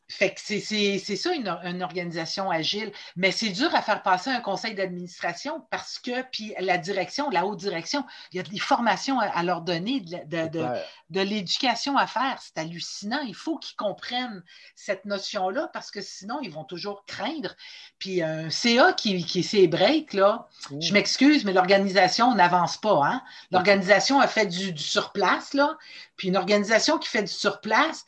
Fait 0.09 0.33
que 0.33 0.39
c'est 0.39 0.99
ça 0.99 1.33
une, 1.33 1.49
organisation 1.83 2.49
agile, 2.49 2.93
mais 3.17 3.31
c'est 3.31 3.49
dur 3.49 3.75
à 3.75 3.81
faire 3.81 4.01
passer 4.03 4.29
un 4.29 4.39
conseil 4.39 4.73
d'administration 4.73 5.65
parce 5.69 5.99
que, 5.99 6.21
puis 6.31 6.53
la 6.59 6.77
direction, 6.77 7.29
la 7.29 7.45
haute 7.45 7.59
direction, 7.59 8.05
il 8.31 8.37
y 8.37 8.39
a 8.39 8.43
des 8.43 8.57
formations 8.57 9.19
à, 9.19 9.43
leur 9.43 9.61
donner, 9.61 9.99
de, 9.99 11.19
l'éducation 11.21 11.97
à 11.97 12.07
faire. 12.07 12.39
C'est 12.41 12.57
hallucinant. 12.57 13.19
Il 13.19 13.35
faut 13.35 13.57
qu'ils 13.57 13.75
comprennent 13.75 14.43
cette 14.75 15.03
notion-là 15.03 15.69
parce 15.73 15.91
que 15.91 15.99
sinon, 15.99 16.39
ils 16.41 16.51
vont 16.51 16.63
toujours 16.63 17.03
craindre. 17.05 17.55
Puis 17.99 18.21
un 18.21 18.49
CA 18.49 18.93
qui, 18.93 19.25
qui 19.25 19.43
s'est 19.43 19.67
break, 19.67 20.13
là, 20.13 20.47
mmh. 20.71 20.81
je 20.81 20.93
m'excuse, 20.93 21.43
mais 21.43 21.51
l'organisation 21.51 22.33
n'avance 22.33 22.77
pas. 22.77 23.01
Hein? 23.03 23.21
L'organisation 23.51 24.21
a 24.21 24.27
fait 24.27 24.45
du, 24.45 24.71
du 24.71 24.83
surplace, 24.83 25.53
là, 25.53 25.77
puis 26.15 26.29
une 26.29 26.37
organisation 26.37 26.97
qui 26.97 27.09
fait 27.09 27.23
du 27.23 27.31
surplace, 27.31 28.05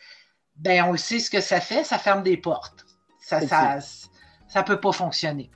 ben 0.60 0.86
on 0.88 0.98
sait 0.98 1.20
ce 1.20 1.30
que 1.30 1.42
ça 1.42 1.60
fait, 1.62 1.84
ça 1.84 1.98
ferme 1.98 2.24
des 2.24 2.38
portes. 2.38 2.86
Ça 3.22 3.40
ça, 4.48 4.64
peut 4.64 4.80
pas 4.80 4.92
fonctionner. 4.92 5.52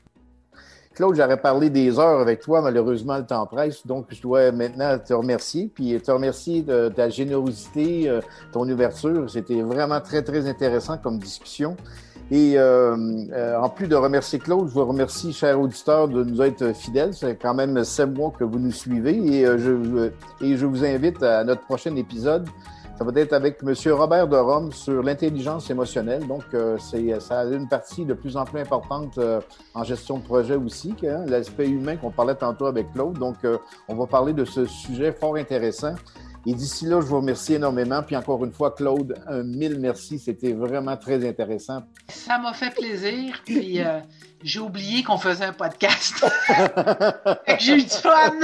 Claude, 0.94 1.16
j'aurais 1.16 1.42
parlé 1.42 1.72
des 1.72 1.98
heures 1.98 2.20
avec 2.20 2.42
toi, 2.42 2.62
malheureusement, 2.62 3.18
le 3.18 3.26
temps 3.26 3.48
presse, 3.48 3.88
donc 3.88 4.06
je 4.10 4.22
dois 4.22 4.52
maintenant 4.52 5.00
te 5.00 5.12
remercier, 5.12 5.72
puis 5.74 6.00
te 6.00 6.12
remercier 6.12 6.62
de, 6.62 6.90
ta 6.90 7.10
générosité, 7.10 8.08
euh, 8.08 8.22
ton 8.52 8.70
ouverture. 8.70 9.28
C'était 9.28 9.64
vraiment 9.64 10.00
très, 10.00 10.22
très 10.22 10.48
intéressant 10.48 11.00
comme 11.00 11.18
discussion. 11.18 11.76
Et 12.30 12.60
euh, 12.60 12.96
euh, 13.32 13.58
en 13.58 13.70
plus 13.70 13.88
de 13.88 13.96
remercier 13.96 14.38
Claude, 14.38 14.68
je 14.68 14.74
vous 14.74 14.86
remercie, 14.86 15.34
chers 15.34 15.60
auditeurs, 15.60 16.08
de 16.08 16.24
nous 16.24 16.44
être 16.44 16.76
fidèles. 16.76 17.16
C'est 17.16 17.38
quand 17.38 17.56
même 17.56 17.84
sept 17.84 18.14
mois 18.14 18.32
que 18.38 18.44
vous 18.44 18.60
nous 18.60 18.72
suivez 18.72 19.18
et, 19.18 19.46
je, 19.46 20.12
et 20.42 20.56
je 20.56 20.66
vous 20.68 20.86
invite 20.86 21.24
à 21.24 21.44
notre 21.44 21.62
prochain 21.62 21.96
épisode 21.96 22.48
ça 22.96 23.04
va 23.04 23.12
être 23.20 23.34
avec 23.34 23.58
M. 23.64 23.74
Robert 23.92 24.28
de 24.28 24.38
Rome 24.38 24.72
sur 24.72 25.02
l'intelligence 25.02 25.70
émotionnelle. 25.70 26.28
Donc, 26.28 26.44
euh, 26.54 26.78
c'est, 26.78 27.20
ça 27.20 27.40
a 27.40 27.46
une 27.46 27.68
partie 27.68 28.06
de 28.06 28.14
plus 28.14 28.38
en 28.38 28.46
plus 28.46 28.60
importante 28.60 29.18
euh, 29.18 29.42
en 29.74 29.84
gestion 29.84 30.20
de 30.20 30.24
projet 30.24 30.56
aussi, 30.56 30.94
hein, 31.04 31.26
l'aspect 31.26 31.68
humain 31.68 31.98
qu'on 31.98 32.12
parlait 32.12 32.36
tantôt 32.36 32.68
avec 32.68 32.92
Claude. 32.94 33.18
Donc, 33.18 33.38
euh, 33.46 33.58
on 33.88 33.96
va 33.96 34.06
parler 34.06 34.34
de 34.34 34.46
ce 34.46 34.66
sujet 34.66 35.12
fort 35.12 35.38
intéressant. 35.38 35.96
Et 36.46 36.54
d'ici 36.54 36.86
là, 36.86 37.02
je 37.02 37.08
vous 37.08 37.18
remercie 37.18 37.56
énormément. 37.56 38.04
Puis 38.04 38.16
encore 38.16 38.44
une 38.46 38.52
fois, 38.52 38.72
Claude, 38.72 39.18
un 39.28 39.44
mille 39.44 39.80
merci. 39.80 40.20
C'était 40.20 40.54
vraiment 40.54 40.98
très 40.98 41.28
intéressant. 41.28 41.84
Ça 42.10 42.38
m'a 42.38 42.54
fait 42.54 42.76
plaisir. 42.76 43.42
Puis 43.46 43.80
j'ai 44.44 44.60
oublié 44.60 45.04
qu'on 45.04 45.18
faisait 45.18 45.46
un 45.46 45.54
podcast. 45.54 46.26
j'ai 47.60 47.76
eu 47.76 47.84
du 47.84 47.90
fun. 47.90 48.40